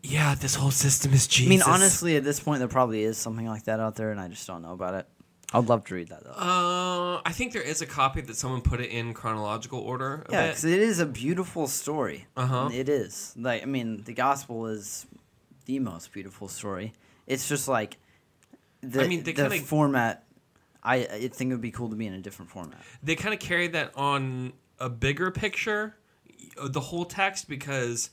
[0.00, 1.48] yeah, this whole system is Jesus.
[1.48, 4.20] I mean, honestly, at this point, there probably is something like that out there, and
[4.20, 5.08] I just don't know about it.
[5.52, 6.30] I'd love to read that though.
[6.30, 10.24] Uh, I think there is a copy that someone put it in chronological order.
[10.30, 12.26] Yeah, because it is a beautiful story.
[12.36, 12.70] Uh-huh.
[12.72, 13.34] It is.
[13.36, 15.06] Like, I mean, the gospel is
[15.64, 16.92] the most beautiful story.
[17.26, 17.98] It's just like
[18.82, 20.24] the I mean, they the kinda- format.
[20.82, 22.78] I I think it would be cool to be in a different format.
[23.02, 25.96] they kind of carry that on a bigger picture,
[26.62, 28.10] the whole text, because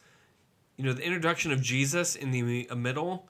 [0.75, 3.29] you know the introduction of Jesus in the middle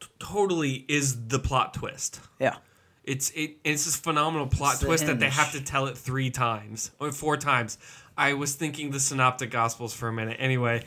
[0.00, 2.20] t- totally is the plot twist.
[2.40, 2.56] Yeah.
[3.04, 5.96] It's it, it's this phenomenal plot It's the twist that they have to tell it
[5.96, 7.78] three times or four times.
[8.16, 10.36] I was thinking the synoptic gospels for a minute.
[10.40, 10.78] Anyway,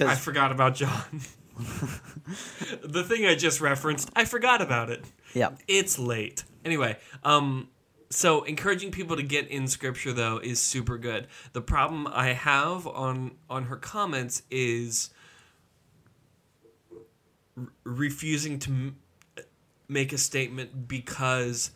[0.00, 1.02] I forgot about John.
[2.82, 5.04] the thing I just referenced, I forgot about it.
[5.34, 5.50] yeah.
[5.66, 6.44] It's late.
[6.64, 7.68] Anyway, um,
[8.10, 11.26] so encouraging people to get in scripture though is super good.
[11.52, 15.10] The problem I have on on her comments is
[17.56, 18.96] r- refusing to m-
[19.88, 21.70] make a statement because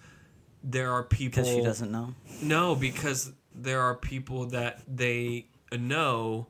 [0.62, 2.14] there are people Because she doesn't know.
[2.40, 6.46] no, because there are people that they know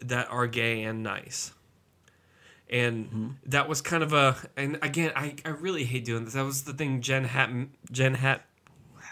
[0.00, 1.52] that are gay and nice.
[2.72, 3.28] And Mm-hmm.
[3.46, 6.32] that was kind of a and again I, I really hate doing this.
[6.34, 7.50] That was the thing Jen Hat
[7.92, 8.46] Jen Hat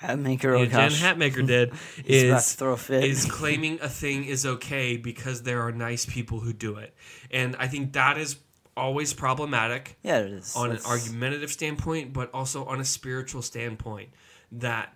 [0.00, 0.90] Hatmaker, oh yeah, Jen.
[1.18, 1.72] Hatmaker did
[2.06, 3.04] is throw a fit.
[3.04, 6.94] is claiming a thing is okay because there are nice people who do it.
[7.30, 8.36] And I think that is
[8.76, 10.56] always problematic yeah, it is.
[10.56, 14.08] on That's- an argumentative standpoint, but also on a spiritual standpoint.
[14.52, 14.94] That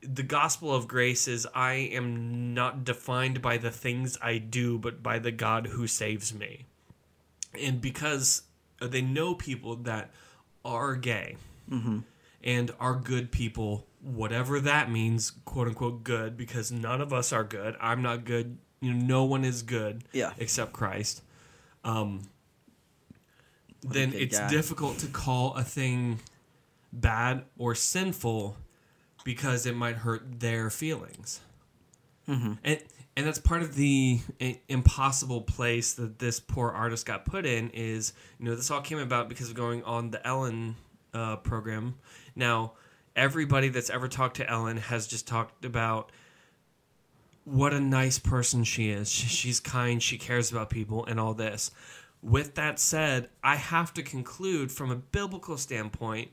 [0.00, 5.02] the gospel of grace is I am not defined by the things I do, but
[5.02, 6.66] by the God who saves me.
[7.60, 8.42] And because
[8.80, 10.10] they know people that
[10.64, 11.36] are gay
[12.44, 17.44] and are good people, whatever that means, quote unquote good, because none of us are
[17.44, 17.74] good.
[17.80, 18.58] I'm not good.
[18.80, 20.32] You know, no one is good Yeah.
[20.38, 21.22] except Christ.
[21.82, 22.28] Um,
[23.82, 24.48] then it's guy.
[24.48, 26.20] difficult to call a thing
[26.92, 28.56] bad or sinful
[29.26, 31.40] because it might hurt their feelings.
[32.28, 32.52] Mm-hmm.
[32.64, 32.80] And
[33.16, 34.20] and that's part of the
[34.68, 38.98] impossible place that this poor artist got put in is you know this all came
[38.98, 40.76] about because of going on the Ellen
[41.12, 41.96] uh, program.
[42.34, 42.72] Now
[43.16, 46.12] everybody that's ever talked to Ellen has just talked about
[47.44, 49.10] what a nice person she is.
[49.10, 50.02] She- She's kind.
[50.02, 51.70] She cares about people and all this.
[52.22, 56.30] with that said, I have to conclude from a biblical standpoint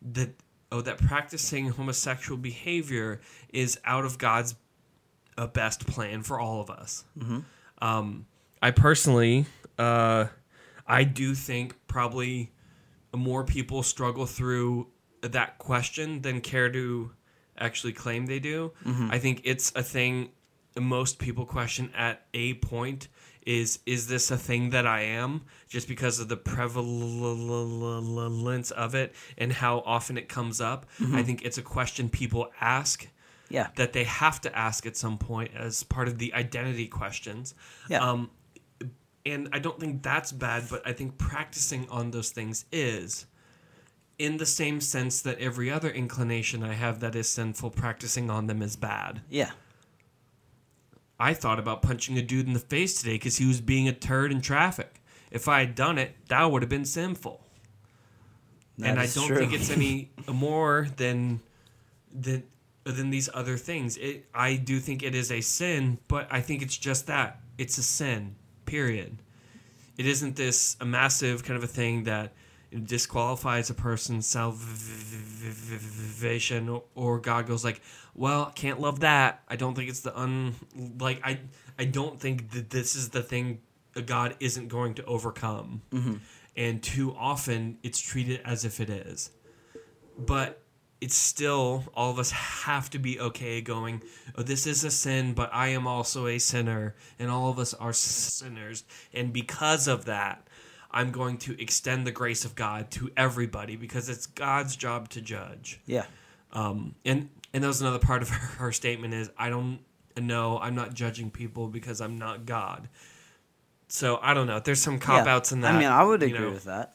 [0.00, 0.30] that
[0.74, 3.20] oh that practicing homosexual behavior
[3.52, 4.56] is out of God's
[5.38, 7.04] uh, best plan for all of us.
[7.80, 8.26] Um,
[8.60, 9.46] I personally,
[9.78, 10.26] uh,
[10.86, 12.52] I do think probably
[13.14, 14.88] more people struggle through
[15.22, 17.12] that question than care to
[17.56, 18.72] actually claim they do.
[19.10, 20.30] I think it's a thing
[20.78, 23.08] most people question at a point
[23.46, 29.14] is is this a thing that I am just because of the prevalence of it
[29.38, 30.86] and how often it comes up.
[31.12, 33.08] I think it's a question people ask
[33.50, 33.68] Yeah.
[33.76, 37.54] that they have to ask at some point as part of the identity questions.
[37.88, 37.98] Yeah.
[38.00, 38.30] Um,
[39.26, 43.26] and I don't think that's bad, but I think practicing on those things is.
[44.16, 48.46] In the same sense that every other inclination I have that is sinful, practicing on
[48.46, 49.22] them is bad.
[49.28, 49.50] Yeah.
[51.18, 53.92] I thought about punching a dude in the face today because he was being a
[53.92, 55.00] turd in traffic.
[55.30, 57.40] If I had done it, that would have been sinful.
[58.78, 59.36] That and I don't true.
[59.36, 61.40] think it's any more than
[62.12, 62.44] than
[62.84, 63.96] than these other things.
[63.96, 67.78] It, I do think it is a sin, but I think it's just that it's
[67.78, 68.34] a sin.
[68.66, 69.16] Period.
[69.96, 72.32] It isn't this a massive kind of a thing that
[72.82, 74.70] disqualifies a person's salvation,
[76.94, 77.80] or God goes like,
[78.14, 80.54] "Well, can't love that." I don't think it's the un
[80.98, 81.40] like I
[81.78, 83.60] I don't think that this is the thing
[84.06, 86.14] God isn't going to overcome mm-hmm.
[86.56, 89.30] and too often it's treated as if it is.
[90.18, 90.60] But
[91.00, 94.02] it's still all of us have to be okay going,
[94.36, 97.74] oh, this is a sin, but I am also a sinner, and all of us
[97.74, 98.84] are sinners.
[99.12, 100.48] And because of that,
[100.94, 105.20] I'm going to extend the grace of God to everybody because it's God's job to
[105.20, 105.80] judge.
[105.86, 106.06] Yeah.
[106.52, 109.80] Um, and and that was another part of her, her statement is I don't
[110.16, 112.88] know I'm not judging people because I'm not God.
[113.88, 114.60] So I don't know.
[114.60, 115.74] There's some cop outs in that.
[115.74, 116.50] I mean, I would agree know.
[116.52, 116.94] with that.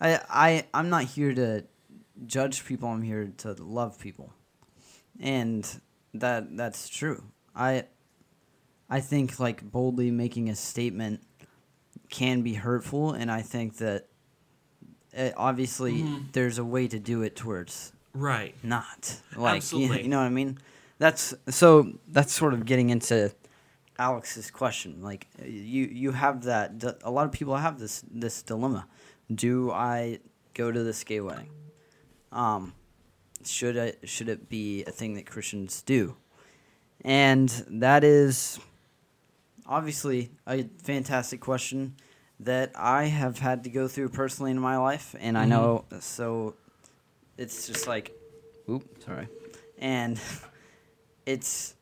[0.00, 1.64] I, I, I'm not here to
[2.24, 2.88] judge people.
[2.88, 4.32] I'm here to love people,
[5.20, 5.68] and
[6.14, 7.22] that that's true.
[7.54, 7.84] I,
[8.88, 11.20] I think like boldly making a statement
[12.10, 14.06] can be hurtful, and I think that
[15.16, 16.24] uh obviously Mm-hmm.
[16.32, 18.54] there's a way to do it towards Right.
[18.62, 20.58] not like you, you know what I mean.
[20.98, 23.32] That's so that's sort of getting into
[23.98, 25.00] Alex's question.
[25.02, 28.86] Like you you have that a lot of people have this this dilemma.
[29.32, 30.18] Do I
[30.54, 31.50] go to this gay wedding?
[32.32, 32.74] Um
[33.44, 36.16] should I should it be a thing that Christians do?
[37.04, 38.58] And that is
[39.70, 41.94] obviously a fantastic question
[42.40, 45.48] that I have had to go through personally in my life and I Mhm.
[45.48, 46.54] know so
[47.38, 48.12] it's just like
[48.68, 49.28] oop sorry
[49.78, 50.20] and
[51.26, 51.74] it's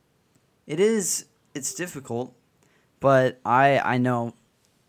[0.67, 1.25] it is
[1.55, 2.35] it's difficult
[3.01, 4.35] but i i know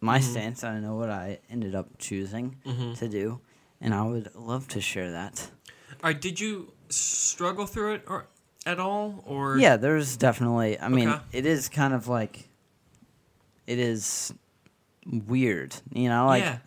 [0.01, 0.23] my Mhm.
[0.23, 2.97] stance i know what i ended up choosing Mhm.
[2.97, 3.39] to do
[3.81, 5.49] and i would love to share that
[6.03, 6.19] All right.
[6.21, 8.27] Did you struggle through it or
[8.65, 11.23] at all, or yeah there's definitely i mean Okay.
[11.31, 12.48] it is kind of like
[13.69, 14.33] it is
[15.27, 16.57] weird you know like yeah,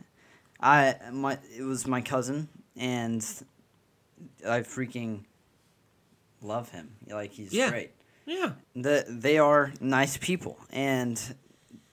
[0.60, 3.22] I my it was my cousin and
[4.46, 5.24] I freaking
[6.40, 6.96] love him.
[7.08, 7.70] Like he's Yeah.
[7.70, 7.90] great.
[8.26, 11.20] yeah, The, they are nice people and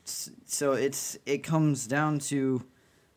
[0.03, 2.63] so it's it comes down to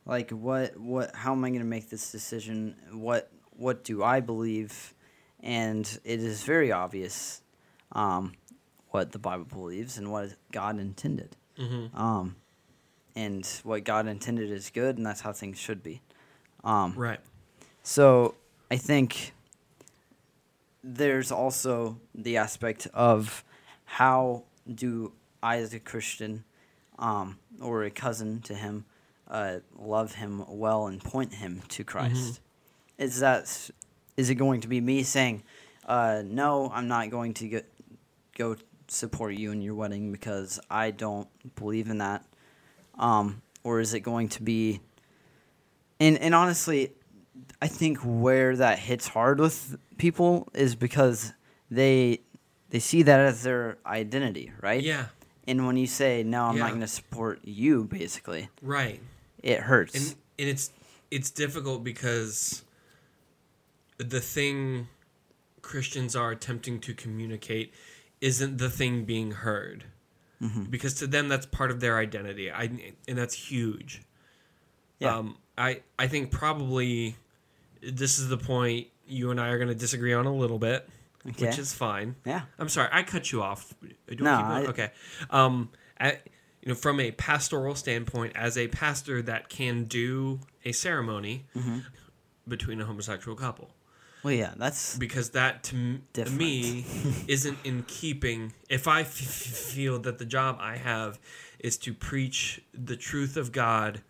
[0.05, 2.77] like what what how am I going to make this decision?
[2.93, 4.95] What what do I believe?
[5.41, 7.43] And it is very obvious
[7.93, 8.33] um,
[8.91, 11.37] what the Bible believes and what God intended.
[11.57, 12.37] Hmm Um,
[13.15, 16.01] and what God intended is good, and that's how things should be.
[16.65, 17.21] Um, right.
[17.83, 18.35] so
[18.71, 19.33] I think
[20.85, 23.45] there's also the aspect of
[23.85, 26.45] how do I, as a Christian
[26.99, 28.85] um, or a cousin to him,
[29.29, 32.41] uh, love him well and point him to Christ?
[32.99, 33.71] Is that
[34.17, 35.43] is it going to be me saying,
[35.87, 37.67] uh, "No, I'm not going to get,
[38.37, 38.57] go
[38.93, 42.25] support you in your wedding because I don't believe in that,"
[42.99, 44.81] um, or is it going to be?
[46.01, 46.93] And and honestly,
[47.61, 51.33] I think where that hits hard with people is because
[51.71, 52.21] they
[52.71, 54.83] they see that as their identity, right?
[54.83, 55.07] Yeah,
[55.47, 59.01] And when you say no, I'm not going to support you, basically, right.
[59.43, 59.95] it hurts.
[59.95, 60.71] And and it's
[61.11, 62.65] it's difficult because
[63.99, 64.89] the thing
[65.61, 67.75] Christians are attempting to communicate
[68.23, 69.85] isn't the thing being heard.
[70.41, 70.65] Mm-hmm.
[70.65, 72.51] Because to them that's part of their identity.
[72.51, 72.65] I
[73.07, 74.01] and that's huge.
[74.99, 75.17] Yeah.
[75.19, 77.17] Um, I I think probably
[77.83, 80.89] this is the point you and I are going to disagree on a little bit,
[81.25, 82.17] which is fine.
[82.25, 82.43] yeah.
[82.59, 83.75] I'm sorry, I cut you off.
[83.83, 84.47] Do No, keep?
[84.47, 84.91] I- okay.
[85.31, 85.69] Um,
[86.01, 86.13] I,
[86.63, 91.79] you know, from a pastoral standpoint, as a pastor that can do a ceremony Mm-hmm.
[92.49, 93.71] between a homosexual couple,
[94.23, 96.39] Well, yeah, that's because that to Different.
[96.39, 96.85] me
[97.29, 98.53] isn't in keeping.
[98.69, 101.19] If I f- feel that the job I have
[101.59, 104.03] is to preach the truth of God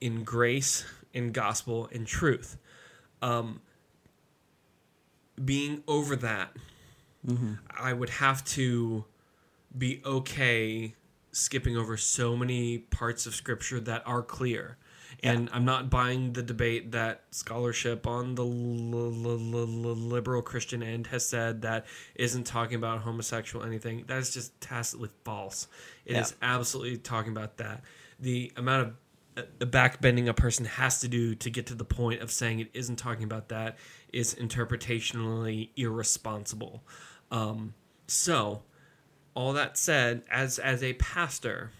[0.00, 2.58] in grace, in gospel, in truth,
[3.22, 3.60] um,
[5.42, 6.52] being over that,
[7.70, 9.04] I would have to
[9.76, 10.94] be okay
[11.32, 14.76] skipping over so many parts of scripture that are clear.
[15.22, 20.82] And I'm not buying the debate that scholarship on the l- l- l- liberal Christian
[20.82, 24.04] end has said that isn't talking about homosexual anything.
[24.06, 25.68] That is just tacitly false.
[26.04, 26.54] It is Yeah.
[26.54, 27.82] absolutely talking about that.
[28.20, 28.94] The amount of
[29.38, 32.70] uh, backbending a person has to do to get to the point of saying it
[32.72, 33.76] isn't talking about that
[34.12, 36.82] is interpretationally irresponsible.
[37.30, 37.74] Um,
[38.06, 38.62] so,
[39.34, 41.72] all that said, as as a pastor,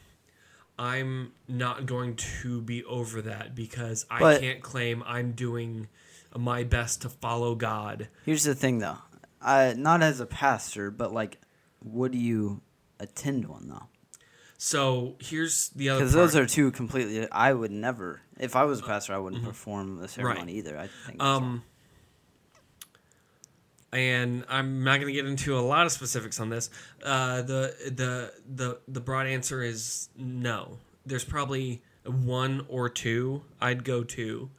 [0.79, 5.89] I'm not going to be over that because I But- can't claim I'm doing
[6.37, 8.09] my best to follow God.
[8.25, 8.99] here's the thing though.
[9.41, 11.39] I not as a pastor, but like,
[11.83, 12.61] would you
[12.99, 13.87] attend one though?
[14.59, 17.31] So here's the other Because those are two completely.
[17.31, 18.23] I would never.
[18.39, 20.79] If I was a pastor, I wouldn't perform the ceremony either.
[20.79, 21.23] I think.
[21.23, 21.63] Um,
[23.97, 26.69] and I'm not going to get into a lot of specifics on this.
[27.03, 30.77] Uh, the the the the broad answer is no.
[31.07, 34.51] There's probably one or two I'd go to,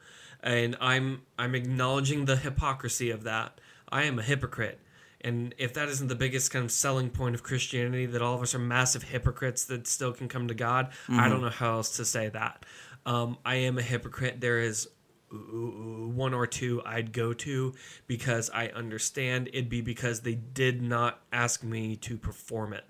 [0.41, 3.61] and I'm I'm acknowledging the hypocrisy of that.
[3.89, 4.79] I am a hypocrite.
[5.21, 8.41] And if that isn't the biggest kind of selling point of Christianity, that all of
[8.41, 11.97] us are massive hypocrites that still can come to God, I don't know how else
[11.97, 12.65] to say that.
[13.05, 14.41] Um, I am a hypocrite.
[14.41, 14.87] There is
[15.29, 17.75] one or two I'd go to
[18.07, 22.85] because I understand it'd be because they did not ask me to perform it.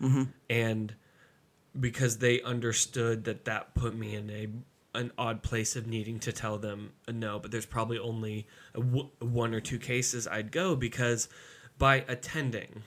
[0.00, 0.24] Mm-hmm.
[0.50, 0.94] And
[1.78, 4.48] because they understood that that put me in a
[4.94, 8.80] an odd place of needing to tell them a no, but there's probably only a
[8.80, 11.28] w- one or two cases I'd go because
[11.78, 12.82] by attending,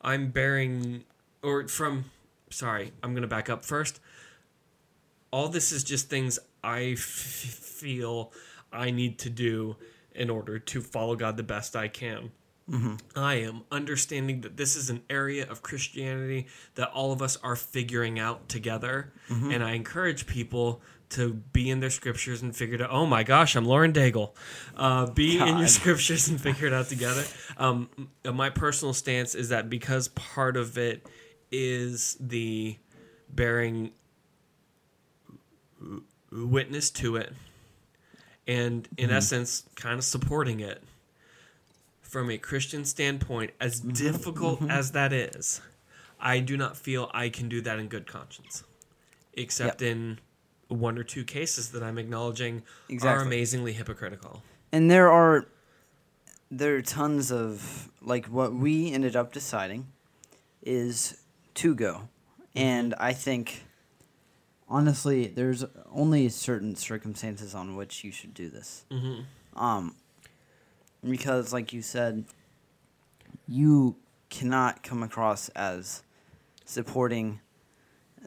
[0.00, 1.04] I'm bearing,
[1.42, 2.04] or from,
[2.50, 4.00] sorry, I'm going to back up first.
[5.32, 8.32] All this is just things I f- feel
[8.72, 9.76] I need to do
[10.14, 12.30] in order to follow God the best I can.
[13.16, 16.46] I am understanding that this is an area of Christianity
[16.76, 19.12] that all of us are figuring out together.
[19.52, 22.88] And I encourage people to be in their scriptures and figure it out.
[22.90, 24.30] Oh my gosh, I'm Lauren Daigle.
[24.74, 27.24] Uh, be in your scriptures and figure it out together.
[27.58, 27.90] Um,
[28.24, 31.06] my personal stance is that because part of it
[31.50, 32.78] is the
[33.28, 33.90] bearing
[36.32, 37.32] witness to it
[38.46, 39.16] and in mm-hmm.
[39.16, 40.82] essence kind of supporting it
[42.00, 43.90] from a christian standpoint as mm-hmm.
[43.90, 44.70] difficult mm-hmm.
[44.70, 45.60] as that is
[46.20, 48.64] i do not feel i can do that in good conscience
[49.34, 50.18] except in
[50.68, 52.62] one or two cases that i'm acknowledging
[53.02, 54.42] are amazingly hypocritical.
[54.72, 55.46] And there are
[56.50, 59.86] there are tons of like what we ended up deciding
[60.62, 61.16] is
[61.54, 62.08] to go.
[62.54, 63.64] And i think
[64.72, 68.84] honestly there's only certain circumstances on which you should do this.
[68.90, 69.24] Mhm.
[69.54, 69.94] um
[71.08, 72.24] because like you said
[73.46, 73.96] you
[74.30, 76.02] cannot come across as
[76.64, 77.40] supporting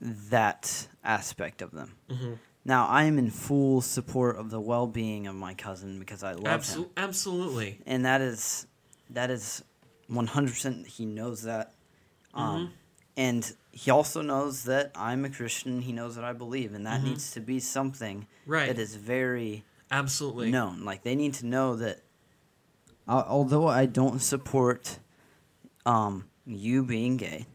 [0.01, 1.95] that aspect of them.
[2.09, 2.37] Mhm.
[2.63, 6.67] now i am in full support of the well-being of my cousin because i love
[6.67, 6.85] him.
[6.97, 7.79] absolutely.
[7.85, 8.67] And that is
[9.09, 9.63] that is
[10.09, 11.73] 100% he knows that.
[12.33, 12.73] Um,
[13.17, 13.43] and
[13.77, 17.31] he also knows that i'm a christian he knows that i believe and that needs
[17.31, 18.67] to be something Right.
[18.67, 21.99] that is very absolutely known like they need to know that
[23.07, 24.99] al- although i don't support
[25.85, 27.45] um, you being gay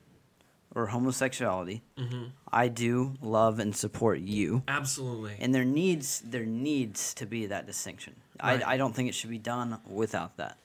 [0.74, 7.14] or homosexuality hmm i do love and support you absolutely and there needs there needs
[7.14, 8.14] to be that distinction.
[8.42, 8.62] Right.
[8.66, 10.56] I, I don't think it should be done without that,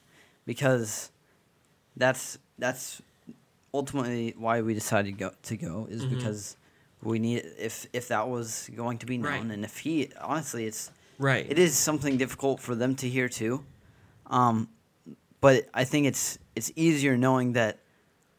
[0.46, 1.12] because
[1.98, 3.02] that's that's
[3.80, 6.10] ultimately why we decided to go to go is Mhm.
[6.16, 6.58] because
[7.04, 9.54] we need if if that was going to be known Right.
[9.56, 9.94] and if he
[10.32, 13.64] honestly it's right it is something difficult for them to hear too,
[14.38, 14.70] um,
[15.42, 17.74] but I think it's it's easier knowing that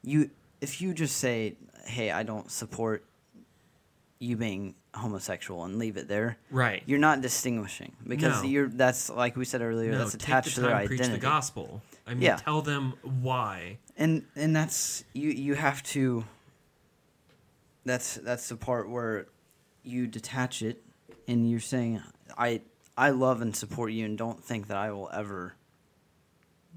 [0.03, 0.31] you
[0.61, 1.37] if you just say
[1.97, 3.05] hey I don't support
[4.19, 8.49] you being homosexual and leave it there right you're not distinguishing because No.
[8.49, 11.01] you're that's like we said earlier no, that's take attached the to their time, preach
[11.07, 12.37] the gospel i mean Yeah.
[12.37, 16.25] tell them why and and that's you you have to
[17.85, 19.27] that's that's the part where
[19.83, 20.83] you detach it
[21.29, 22.03] and you're saying
[22.37, 22.61] i
[22.97, 25.55] i love and support you and don't think that i will ever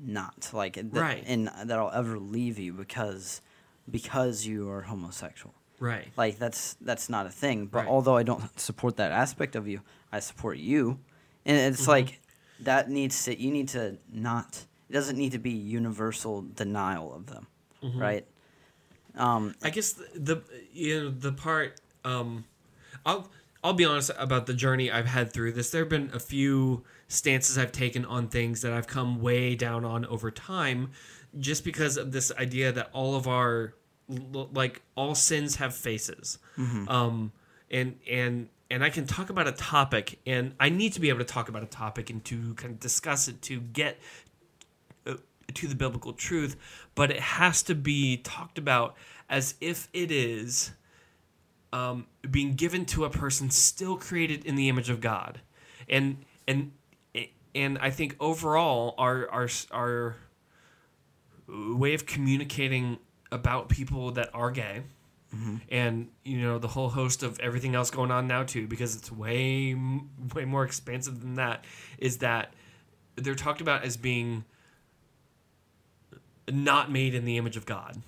[0.02, 1.24] not like that, Right.
[1.28, 3.42] and that i'll ever leave you because
[3.90, 6.08] because you are homosexual Right.
[6.18, 7.68] Like that's that's not a thing.
[7.68, 7.88] But Right.
[7.88, 11.00] although I don't support that aspect of you, I support you,
[11.46, 11.92] and it's Mm-hmm.
[11.92, 12.20] like
[12.62, 14.66] that needs to you need to not.
[14.90, 17.48] It doesn't need to be universal denial of them,
[17.84, 18.00] Mm-hmm.
[18.00, 18.26] right?
[19.16, 22.46] Um, I guess the, the you know the part um
[23.06, 23.30] I'll
[23.64, 25.70] I'll be honest about the journey I've had through this.
[25.72, 29.84] There have been a few stances I've taken on things that I've come way down
[29.84, 30.92] on over time
[31.38, 33.74] just because of this idea that all of our
[34.10, 36.40] like all sins have faces.
[36.88, 37.32] Um
[37.72, 41.20] and and and I can talk about a topic and I need to be able
[41.20, 44.00] to talk about a topic and to kind of discuss it to get
[45.08, 45.16] uh,
[45.54, 46.56] to the biblical truth,
[46.96, 48.96] but it has to be talked about
[49.30, 50.72] as if it is
[51.72, 55.42] um, being given to a person still created in the image of God,
[55.88, 56.72] and and
[57.56, 60.16] and I think overall our our our
[61.48, 62.98] way of communicating
[63.32, 64.84] about people that are gay.
[65.36, 65.58] Mm-hmm.
[65.70, 69.12] And you know the whole host of everything else going on now too, because it's
[69.12, 69.76] way
[70.34, 71.66] way more expansive than that.
[72.00, 72.54] Is that
[73.16, 74.44] they're talked about as being
[76.52, 78.02] not made in the image of God.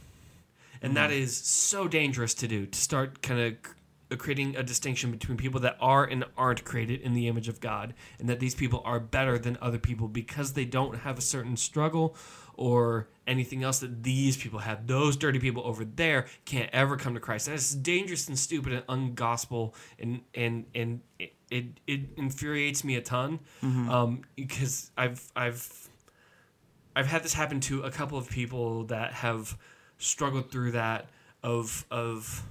[0.82, 1.22] And that mm-hmm.
[1.22, 3.54] is so dangerous to do to start kind of
[4.12, 7.60] uh, creating a distinction between people that are and aren't created in the image of
[7.60, 11.22] God, and that these people are better than other people because they don't have a
[11.22, 12.16] certain struggle
[12.56, 14.88] or anything else that these people have.
[14.88, 17.48] Those dirty people over there can't ever come to Christ.
[17.48, 22.96] And it's dangerous and stupid and ungospel, and and and it it, it infuriates me
[22.96, 25.90] a ton um, because I've I've
[26.96, 29.58] I've had this happen to a couple of people that have
[29.98, 31.08] struggled through that
[31.44, 32.44] of of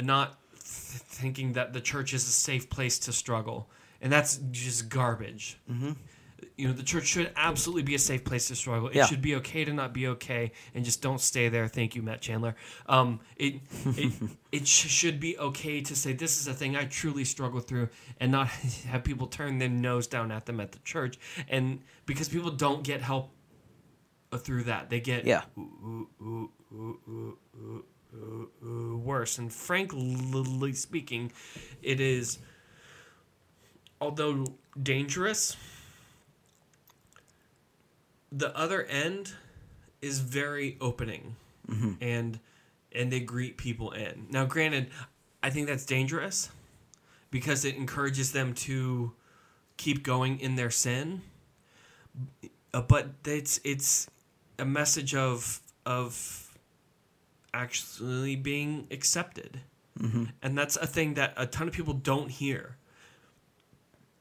[0.00, 3.68] not th- thinking that the church is a safe place to struggle,
[4.00, 5.58] and that's just garbage.
[5.70, 5.92] Mm-hmm.
[6.56, 8.88] You know, the church should absolutely be a safe place to struggle.
[8.88, 9.06] It Yeah.
[9.06, 11.68] should be okay to not be okay, and just don't stay there.
[11.68, 12.54] Thank you, Matt Chandler.
[12.86, 13.54] Um, it
[13.96, 14.12] it
[14.52, 17.88] it sh- should be okay to say this is a thing I truly struggle through,
[18.20, 18.48] and not
[18.88, 21.18] have people turn their nose down at them at the church,
[21.48, 23.30] and because people don't get help
[24.32, 25.42] uh, through that, they get Yeah.
[25.58, 26.50] ooh, ooh,
[28.64, 29.38] ooh, worse.
[29.38, 31.32] And frankly speaking,
[31.82, 32.38] it is,
[34.00, 34.44] although
[34.82, 35.56] dangerous,
[38.32, 39.34] the other end
[40.00, 41.36] is very opening,
[42.00, 42.40] and
[42.94, 44.26] and they greet people in.
[44.30, 44.90] Now, granted,
[45.42, 46.50] I think that's dangerous
[47.30, 49.12] because it encourages them to
[49.76, 51.22] keep going in their sin.
[52.74, 54.08] Uh, but it's it's
[54.58, 56.56] a message of of
[57.52, 59.60] actually being accepted,
[60.42, 62.76] and that's a thing that a ton of people don't hear.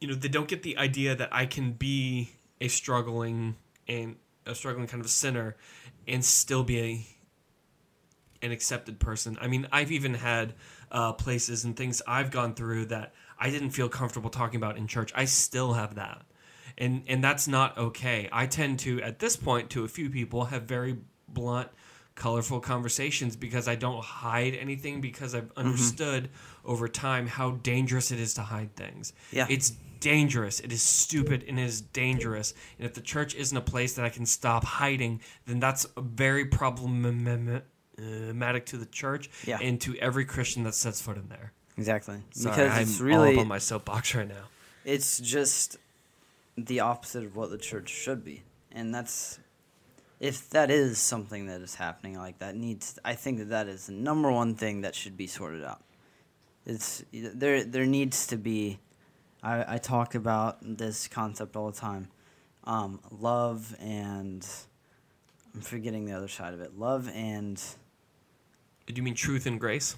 [0.01, 3.55] You know, they don't get the idea that I can be a struggling
[3.87, 4.15] and
[4.45, 5.55] a struggling kind of a sinner,
[6.07, 7.05] and still be a
[8.45, 9.37] an accepted person.
[9.39, 10.55] I mean, I've even had
[10.91, 14.87] uh, places and things I've gone through that I didn't feel comfortable talking about in
[14.87, 15.11] church.
[15.15, 16.23] I still have that,
[16.77, 18.29] and and that's not okay.
[18.31, 21.69] I tend to, at this point, to a few people, have very blunt,
[22.15, 26.29] colorful conversations because I don't hide anything because I've understood
[26.65, 29.13] over time how dangerous it is to hide things.
[29.31, 29.47] Yeah.
[29.49, 30.59] it's dangerous.
[30.59, 32.53] It is stupid and it is dangerous.
[32.77, 36.43] And if the church isn't a place that I can stop hiding, then that's very
[36.45, 39.59] problematic to the church Yeah.
[39.61, 41.53] and to every Christian that sets foot in there.
[41.77, 42.17] exactly.
[42.31, 44.43] Sorry, because I'm it's all really up on my soapbox right now.
[44.83, 45.77] it's just
[46.57, 49.39] the opposite of what the church should be and that's
[50.19, 53.87] if that is something that is happening like that needs i think that that is
[53.87, 55.81] the number one thing that should be sorted out
[56.65, 58.79] it's there there needs to be
[59.43, 62.07] i, I talk about this concept all the time
[62.65, 64.47] um, love and
[65.55, 67.61] i'm forgetting the other side of it love and
[68.87, 69.95] Do you mean truth and grace?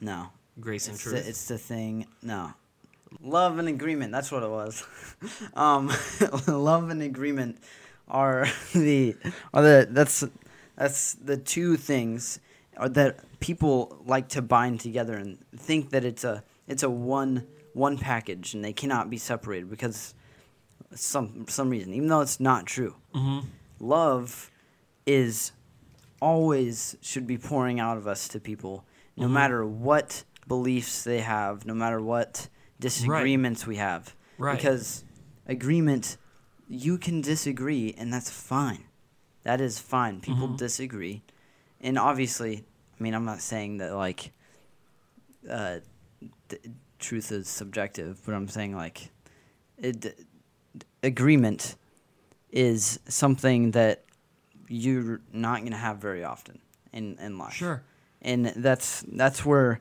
[0.00, 1.14] no Grace and it's truth.
[1.22, 2.06] the, it's the thing.
[2.22, 2.52] No,
[3.22, 4.12] love and agreement.
[4.12, 4.84] That's what it was.
[5.54, 5.90] um,
[6.46, 7.58] love and agreement
[8.08, 9.16] are the
[9.54, 10.24] are the that's
[10.76, 12.40] that's the two things
[12.78, 17.98] that people like to bind together and think that it's a it's a one one
[17.98, 20.14] package and they cannot be separated because
[20.94, 22.96] some some reason even though it's not true.
[23.14, 23.44] Mhm.
[23.78, 24.50] Love
[25.06, 25.52] is
[26.20, 28.84] always should be pouring out of us to people
[29.16, 29.32] no Mhm.
[29.32, 32.48] matter what beliefs they have, no matter what
[32.78, 34.14] disagreements we have.
[34.38, 34.56] Right.
[34.56, 35.04] Because
[35.46, 36.16] agreement,
[36.68, 38.84] you can disagree, and that's fine.
[39.42, 40.20] That is fine.
[40.20, 40.56] People Mhm.
[40.58, 41.22] disagree.
[41.80, 42.64] And obviously,
[42.98, 44.32] I mean, I'm not saying that, like,
[45.48, 45.80] uh,
[46.48, 46.62] th-
[47.00, 49.10] truth is subjective, but I'm saying, like,
[49.78, 50.18] it,
[51.02, 51.76] agreement
[52.50, 54.04] is something that
[54.68, 56.60] you're not going to have very often
[56.92, 57.54] in, in life.
[57.54, 57.82] Sure.
[58.22, 59.80] and that's that's where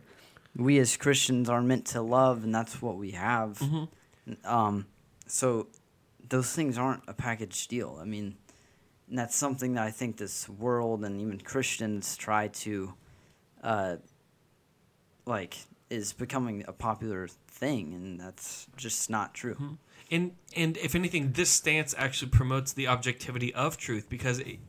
[0.56, 3.62] we as Christians are meant to love, and that's what we have.
[4.44, 4.86] Um,
[5.28, 5.68] so
[6.28, 7.98] those things aren't a package deal.
[8.02, 8.36] I mean,
[9.10, 12.94] and that's something that I think this world and even Christians try to,
[13.64, 13.96] uh,
[15.26, 15.58] like,
[15.90, 19.56] is becoming a popular thing, and that's just not true.
[19.56, 19.74] Mm-hmm.
[20.12, 24.60] And and if anything, this stance actually promotes the objectivity of truth because, it,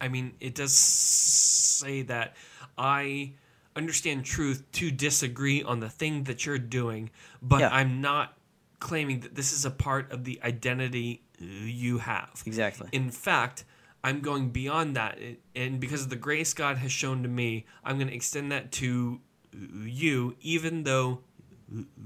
[0.00, 2.36] I mean, it does say that
[2.76, 3.32] I
[3.74, 7.10] understand truth to disagree on the thing that you're doing,
[7.42, 7.70] but Yeah.
[7.72, 8.36] I'm not
[8.80, 12.42] claiming that this is a part of the identity you have.
[12.46, 12.88] Exactly.
[12.92, 13.64] In fact,
[14.02, 15.18] I'm going beyond that,
[15.56, 18.70] and because of the grace God has shown to me, I'm going to extend that
[18.72, 19.20] to
[19.52, 21.20] you, even though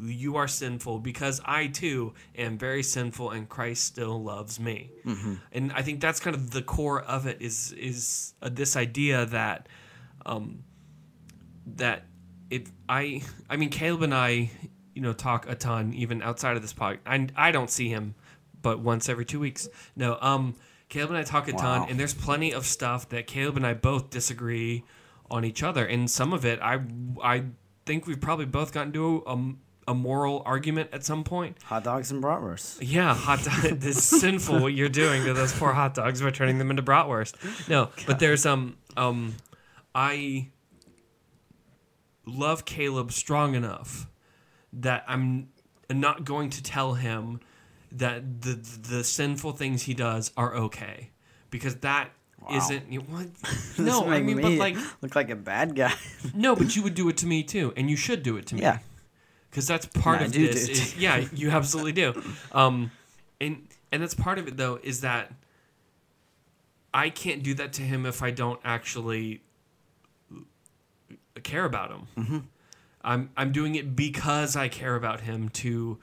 [0.01, 4.91] you are sinful, because I too am very sinful, and Christ still loves me.
[5.53, 9.27] And I think that's kind of the core of it is is uh, this idea
[9.27, 9.69] that
[10.27, 10.65] um,
[11.77, 12.07] that
[12.51, 14.51] if I I mean Caleb and I
[14.95, 16.99] you know talk a ton even outside of this podcast.
[17.07, 18.15] I I don't see him
[18.61, 19.69] but once every 2 weeks.
[19.97, 20.55] No, um
[20.89, 23.75] Caleb and I talk a ton and there's plenty of stuff that Caleb and I
[23.75, 24.85] both disagree
[25.33, 26.81] on each other and some of it I
[27.23, 27.45] I
[27.87, 31.57] think we've probably both gotten to a, a moral argument at some point.
[31.65, 32.79] Hot dogs and bratwurst.
[32.81, 33.63] Yeah, hot dog.
[33.81, 36.83] this is sinful what you're doing to those poor hot dogs by turning them into
[36.83, 37.69] bratwurst.
[37.69, 39.35] No, but there's um um
[39.95, 40.49] I
[42.27, 44.07] love Caleb strong enough
[44.73, 45.49] that I'm
[45.91, 47.41] not going to tell him
[47.91, 51.11] that the the sinful things he does are okay
[51.51, 52.11] because that
[52.49, 52.69] Wow.
[52.91, 53.29] you what
[53.79, 55.93] no I mean me but like look like a bad guy.
[56.35, 58.55] no but you would do it to me too and you should do it to
[58.57, 58.79] me Yeah.
[59.51, 60.69] because that's part of this.
[60.69, 62.21] Is, yeah, you absolutely do.
[62.53, 62.91] Um,
[63.41, 65.33] and and that's part of it though is that
[66.95, 69.41] I can't do that to him if I don't actually
[71.43, 72.07] care about him.
[72.17, 72.39] Mm-hmm.
[73.05, 75.99] I'm I'm doing it because I care about him to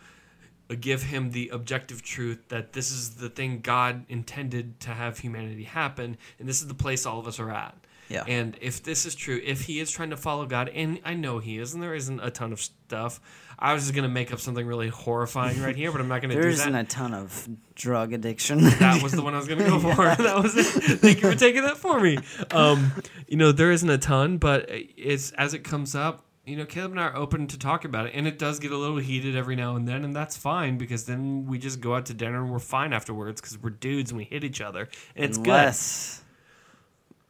[0.75, 5.63] give him the objective truth that this is the thing God intended to have humanity
[5.63, 7.75] happen, and this is the place all of us are at.
[8.09, 8.23] Yeah.
[8.27, 11.37] And if this is true, if he is trying to follow God, and I know
[11.37, 13.19] he is, and there isn't a ton of stuff,
[13.59, 16.33] I was just gonna make up something really horrifying right here, but I'm not gonna
[16.33, 18.63] There do isn't a ton of drug addiction.
[18.63, 19.95] that was the one I was gonna go for.
[19.95, 20.99] that was it.
[20.99, 22.17] Thank you for taking that for me.
[22.49, 22.93] Um,
[23.27, 26.25] you know, there isn't a ton, but it's as it comes up.
[26.49, 28.71] You know, Caleb and I are open to talk about it, and it does get
[28.71, 31.93] a little heated every now and then, and that's fine because then we just go
[31.93, 34.89] out to dinner and we're fine afterwards because we're dudes and we hit each other,
[35.15, 35.75] and it's good.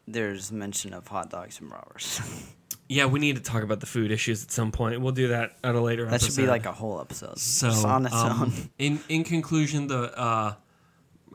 [0.07, 2.45] There's mention of hot dogs and bratwurst.
[2.91, 4.99] Yeah, we need to talk about the food issues at some point.
[4.99, 6.26] We'll do that at a later that episode.
[6.34, 7.38] should be like a whole episode.
[7.38, 8.51] so just on its um, own.
[8.80, 10.55] In in conclusion, the uh,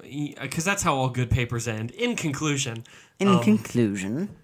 [0.03, 1.93] because that's how all good papers end.
[1.93, 2.83] In conclusion,
[3.21, 4.35] In um, conclusion,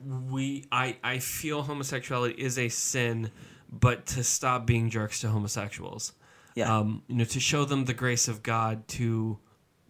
[0.00, 3.30] we I I feel homosexuality is a sin,
[3.70, 6.12] but to stop being jerks to homosexuals.
[6.54, 9.38] yeah, Um, you know, to show them the grace of God, to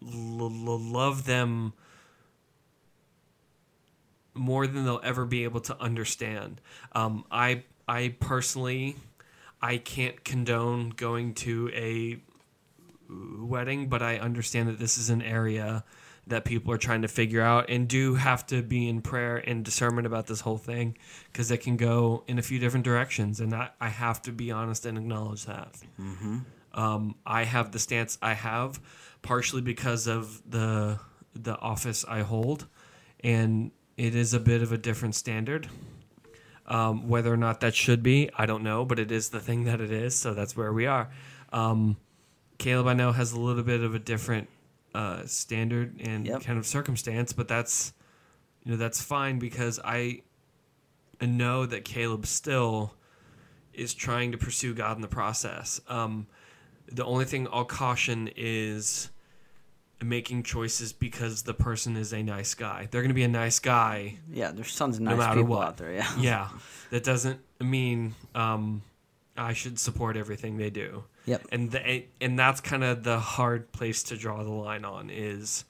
[0.01, 1.73] l- l- love them
[4.33, 6.61] more than they'll ever be able to understand.
[6.93, 8.95] Um, I I personally
[9.61, 12.19] I can't condone going to a
[13.41, 15.83] wedding, but I understand that this is an area
[16.29, 19.65] that people are trying to figure out and do have to be in prayer and
[19.65, 20.97] discernment about this whole thing
[21.31, 24.51] because it can go in a few different directions and I, I have to be
[24.51, 25.75] honest and acknowledge that.
[26.73, 28.79] Um, I have the stance I have
[29.21, 30.99] partially because of the
[31.35, 32.67] the office I hold
[33.21, 35.67] and it is a bit of a different standard.
[36.67, 39.63] Um, whether or not that should be I don't know but it is the thing
[39.65, 41.09] that it is so that's where we are.
[41.51, 41.97] Um,
[42.59, 44.49] Caleb, I know, has a little bit of a different
[44.93, 46.41] uh, standard and Yep.
[46.43, 47.93] kind of circumstance, but that's
[48.63, 50.21] you know that's fine because I
[51.21, 52.93] know that Caleb still
[53.73, 55.79] is trying to pursue God in the process.
[55.87, 56.27] Um,
[56.91, 59.09] the only thing I'll caution is
[60.01, 62.87] making choices because the person is a nice guy.
[62.89, 64.51] They're going to be a nice guy yeah.
[64.51, 65.67] There's tons of no nice matter people what.
[65.67, 65.93] out there.
[65.93, 66.49] Yeah, yeah,
[66.89, 68.81] that doesn't mean um,
[69.37, 71.03] I should support everything they do.
[71.29, 71.47] Yep.
[71.51, 75.63] And the, and that's kind of the hard place to draw the line on is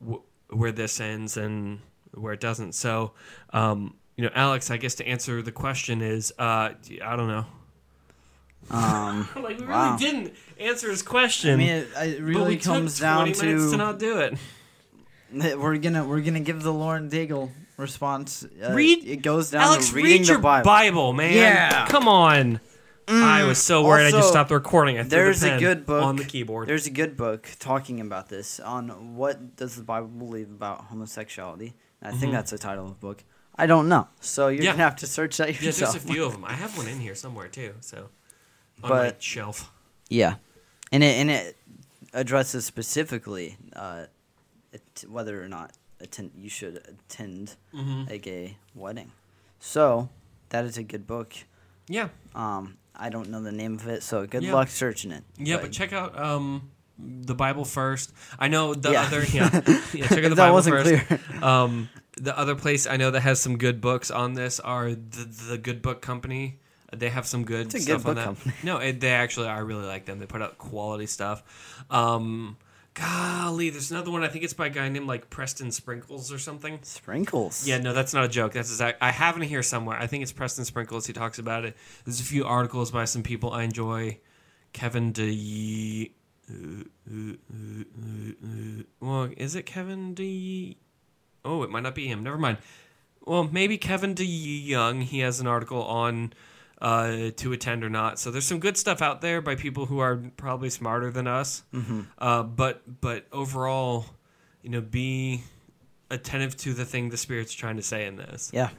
[0.00, 1.80] w- where this ends and
[2.14, 2.72] where it doesn't.
[2.74, 3.12] So,
[3.52, 6.70] um, you know, Alex, I guess to answer the question is, uh,
[7.04, 7.46] I don't know.
[8.70, 9.96] Um, like we Wow.
[9.96, 11.52] really didn't answer his question.
[11.54, 14.18] I mean, it, it but really we comes took down minutes to, to not do
[14.18, 14.38] it.
[15.58, 18.44] we're gonna we're gonna give the Lauren Daigle response.
[18.62, 20.64] Uh, Read- It goes down Alex, to reading read the your Bible.
[20.64, 21.12] Bible.
[21.12, 21.34] man.
[21.34, 21.86] Yeah.
[21.88, 22.60] Come on.
[23.08, 24.96] I was so worried I just stopped the recording.
[24.98, 26.68] I threw There's the a good book on the keyboard.
[26.68, 31.74] There's a good book talking about this on what does the Bible believe about homosexuality.
[32.00, 32.36] And I think Mhm.
[32.36, 33.24] that's the title of the book.
[33.56, 34.08] I don't know.
[34.20, 34.72] So you're Yeah.
[34.72, 35.78] gonna have to search that yourself.
[35.78, 36.44] Yeah, there's a few of them.
[36.44, 37.74] I have one in here somewhere too.
[37.80, 38.08] So
[38.82, 39.70] on my shelf.
[40.08, 40.36] Yeah,
[40.90, 41.56] and it and it
[42.14, 44.06] addresses specifically uh,
[44.72, 49.12] it, whether or not attend you should attend hmm a gay wedding.
[49.60, 50.08] So
[50.48, 51.34] that is a good book.
[51.88, 54.54] Yeah, Um, I don't know the name of it, so good Yeah.
[54.54, 55.24] luck searching it.
[55.38, 58.12] yeah, but check out um the Bible first.
[58.38, 59.02] I know the Yeah.
[59.02, 59.50] other yeah
[59.92, 61.06] yeah check out the that Bible wasn't first.
[61.06, 61.20] clear.
[61.42, 65.24] Um, the other place I know that has some good books on this are the
[65.48, 66.58] the Good Book Company.
[66.94, 68.24] They have some good It's a good stuff on book that.
[68.26, 68.54] company.
[68.62, 70.18] No, it, they actually I really like them.
[70.18, 71.42] They put out quality stuff.
[71.90, 72.58] Um,
[72.94, 74.22] golly, there's another one.
[74.22, 76.78] I think it's by a guy named like Preston Sprinkles or something.
[76.82, 77.66] Sprinkles.
[77.66, 78.52] Yeah, no, that's not a joke.
[78.52, 79.02] That's exact.
[79.02, 79.98] I have it here somewhere.
[79.98, 81.06] I think it's Preston Sprinkles.
[81.06, 81.76] He talks about it.
[82.04, 84.18] There's a few articles by some people I enjoy.
[84.72, 86.12] Kevin De.
[89.00, 90.76] Well, is it Kevin De?
[91.44, 92.22] Oh, it might not be him.
[92.22, 92.58] Never mind.
[93.24, 95.02] Well, maybe Kevin DeYoung.
[95.02, 96.32] He has an article on
[96.82, 98.18] uh, to attend or not.
[98.18, 101.62] So there's some good stuff out there by people who are probably smarter than us.
[101.72, 102.00] Mm-hmm.
[102.18, 104.04] Uh, but but overall,
[104.62, 105.44] you know, be
[106.10, 108.50] attentive to the thing the spirit's trying to say in this.
[108.52, 108.70] Yeah.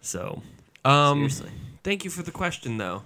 [0.00, 0.42] So,
[0.84, 1.50] um, Seriously.
[1.84, 3.02] thank you for the question, though.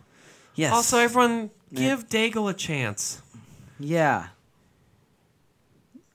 [0.54, 0.72] Yes.
[0.72, 1.80] Also, everyone, Yeah.
[1.80, 3.20] give Daigle a chance.
[3.78, 4.28] Yeah.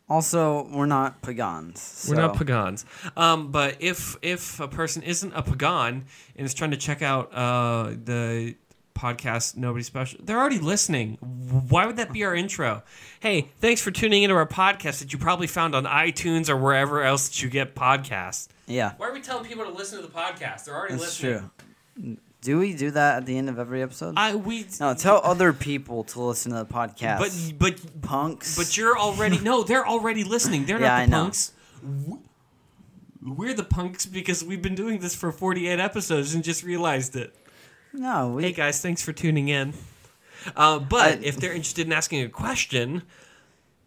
[0.09, 2.05] Also, we're not pagans.
[2.09, 2.85] We're not pagans.
[3.15, 7.33] Um, but if if a person isn't a pagan and is trying to check out
[7.33, 8.55] uh, the
[8.95, 11.17] podcast Nobody Special, they're already listening.
[11.69, 12.83] Why would that be our intro?
[13.21, 17.01] Hey, thanks for tuning into our podcast that you probably found on iTunes or wherever
[17.01, 18.49] else that you get podcasts.
[18.67, 20.65] Yeah, Why are we telling people to listen to the podcast?
[20.65, 21.49] They're already that's listening.
[21.95, 22.17] true.
[22.43, 24.15] Do we do that at the end of every episode?
[24.17, 27.19] I we no, tell other people to listen to the podcast.
[27.19, 28.57] but but punks.
[28.57, 30.65] But you're already no, they're already listening.
[30.65, 31.21] They're Yeah, not the know.
[31.23, 31.51] punks.
[31.81, 32.19] W-
[33.21, 37.33] We're the punks because we've been doing this for 48 episodes and just realized it.
[37.93, 38.43] no, we.
[38.43, 39.73] Hey guys, thanks for tuning in.
[40.55, 43.03] Uh, but I- if they're interested in asking a question,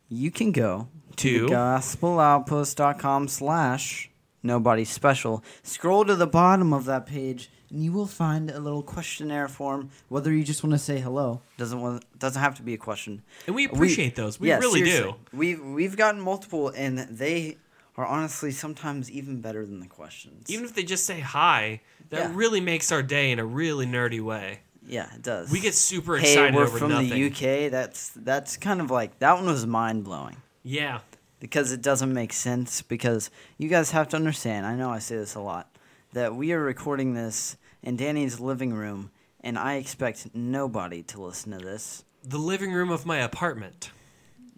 [0.09, 1.47] you can go To?
[1.49, 4.11] to gospeloutpost.com slash
[4.43, 5.45] nobody special.
[5.63, 9.91] Scroll to the bottom of that page and you will find a little questionnaire form.
[10.09, 13.23] Whether you just want to say hello, doesn't want, doesn't have to be a question.
[13.47, 15.12] and we appreciate those, we yeah, really seriously.
[15.12, 15.37] do.
[15.37, 17.57] We've we've gotten multiple, and they
[17.97, 20.51] are honestly sometimes even better than the questions.
[20.51, 22.33] Even if they just say hi, that Yeah.
[22.35, 24.61] really makes our day in a really nerdy way.
[24.87, 25.51] yeah, it does.
[25.51, 27.09] We get super hey, excited we're over from nothing.
[27.11, 27.71] the UK.
[27.71, 30.37] That's that's kind of like that one was mind blowing.
[30.62, 31.01] Yeah,
[31.41, 35.17] because it doesn't make sense because you guys have to understand i know i say
[35.17, 35.69] this a lot
[36.17, 39.11] that we are recording this in danny's living room
[39.43, 43.91] and i expect nobody to listen to this the living room of my apartment.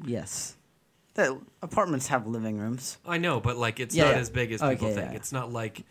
[0.04, 0.54] yes
[1.14, 4.20] that apartments have living rooms I know, but like it's Yeah, not yeah.
[4.20, 5.10] as big as people Okay, think.
[5.10, 5.16] yeah.
[5.16, 5.82] It's not like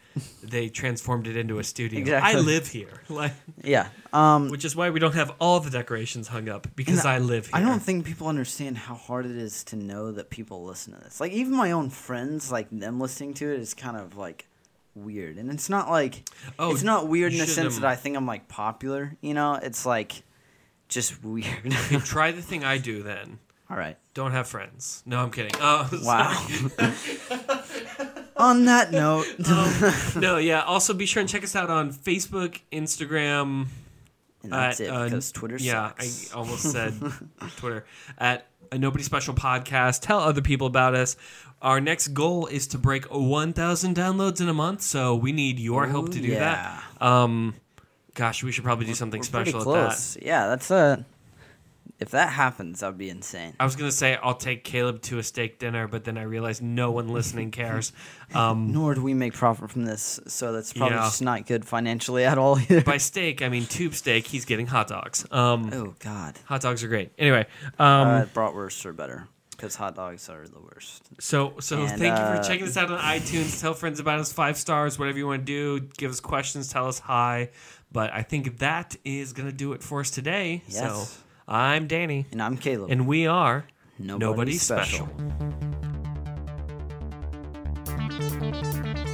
[0.41, 1.99] they transformed it into a studio.
[1.99, 2.33] Exactly.
[2.33, 6.29] I live here, like, yeah um which is why we don't have all the decorations
[6.29, 7.57] hung up because And I live here.
[7.57, 10.99] I don't think people understand how hard it is to know that people listen to
[11.03, 11.19] this.
[11.19, 14.46] Like even my own friends, like them listening to it is kind of like
[15.03, 15.37] weird.
[15.37, 16.27] And it's not like
[16.59, 19.33] Oh, it's not weird in the sense um, that I think I'm like popular, you
[19.33, 19.55] know?
[19.55, 20.23] It's like
[20.89, 21.47] just weird.
[21.65, 23.39] Okay, try the thing I do then.
[23.69, 23.97] All right.
[24.13, 25.03] Don't have friends.
[25.05, 25.51] No, I'm kidding.
[25.61, 26.47] Uh, Wow.
[28.37, 30.21] On that note, sorry.
[30.21, 30.61] no, yeah.
[30.61, 33.65] Also, be sure and check us out on Facebook, Instagram.
[34.43, 36.31] and that's at, it uh, because Twitter Yeah, sucks.
[36.31, 36.93] I almost said
[37.57, 37.85] Twitter
[38.19, 40.01] at a Nobody Special podcast.
[40.03, 41.17] Tell other people about us.
[41.61, 45.87] Our next goal is to break 1,000 downloads in a month, so we need your
[45.87, 46.81] help to do yeah.
[46.99, 47.05] that.
[47.05, 47.55] Um,
[48.13, 50.17] gosh, we should probably do something We're pretty special at that.
[50.21, 51.03] Yeah, that's a.
[51.99, 53.55] If that happens, that'd be insane.
[53.59, 56.61] I was gonna say I'll take Caleb to a steak dinner, but then I realized
[56.61, 57.91] no one listening cares.
[58.35, 61.03] Um, Nor do we make profit from this, so that's probably Yeah.
[61.03, 62.81] just not good financially at all either.
[62.81, 64.27] by steak, I mean tube steak.
[64.27, 65.25] He's getting hot dogs.
[65.31, 66.37] Um, oh God.
[66.43, 67.13] hot dogs are great.
[67.17, 67.45] Anyway,
[67.79, 71.01] um, uh, bratwursts are better because hot dogs are the worst.
[71.19, 73.59] so so and, thank you uh, for checking us out on iTunes.
[73.59, 74.31] Tell friends about us.
[74.31, 75.87] Five stars, whatever you want to do.
[75.97, 76.69] Give us questions.
[76.71, 77.49] Tell us hi.
[77.91, 80.61] But I think that is gonna do it for us today.
[80.67, 80.77] Yes.
[80.77, 82.91] So I'm Danny, And I'm Caleb.
[82.91, 83.65] and we are
[83.99, 85.07] Nobody Nobody special.
[87.85, 89.06] special.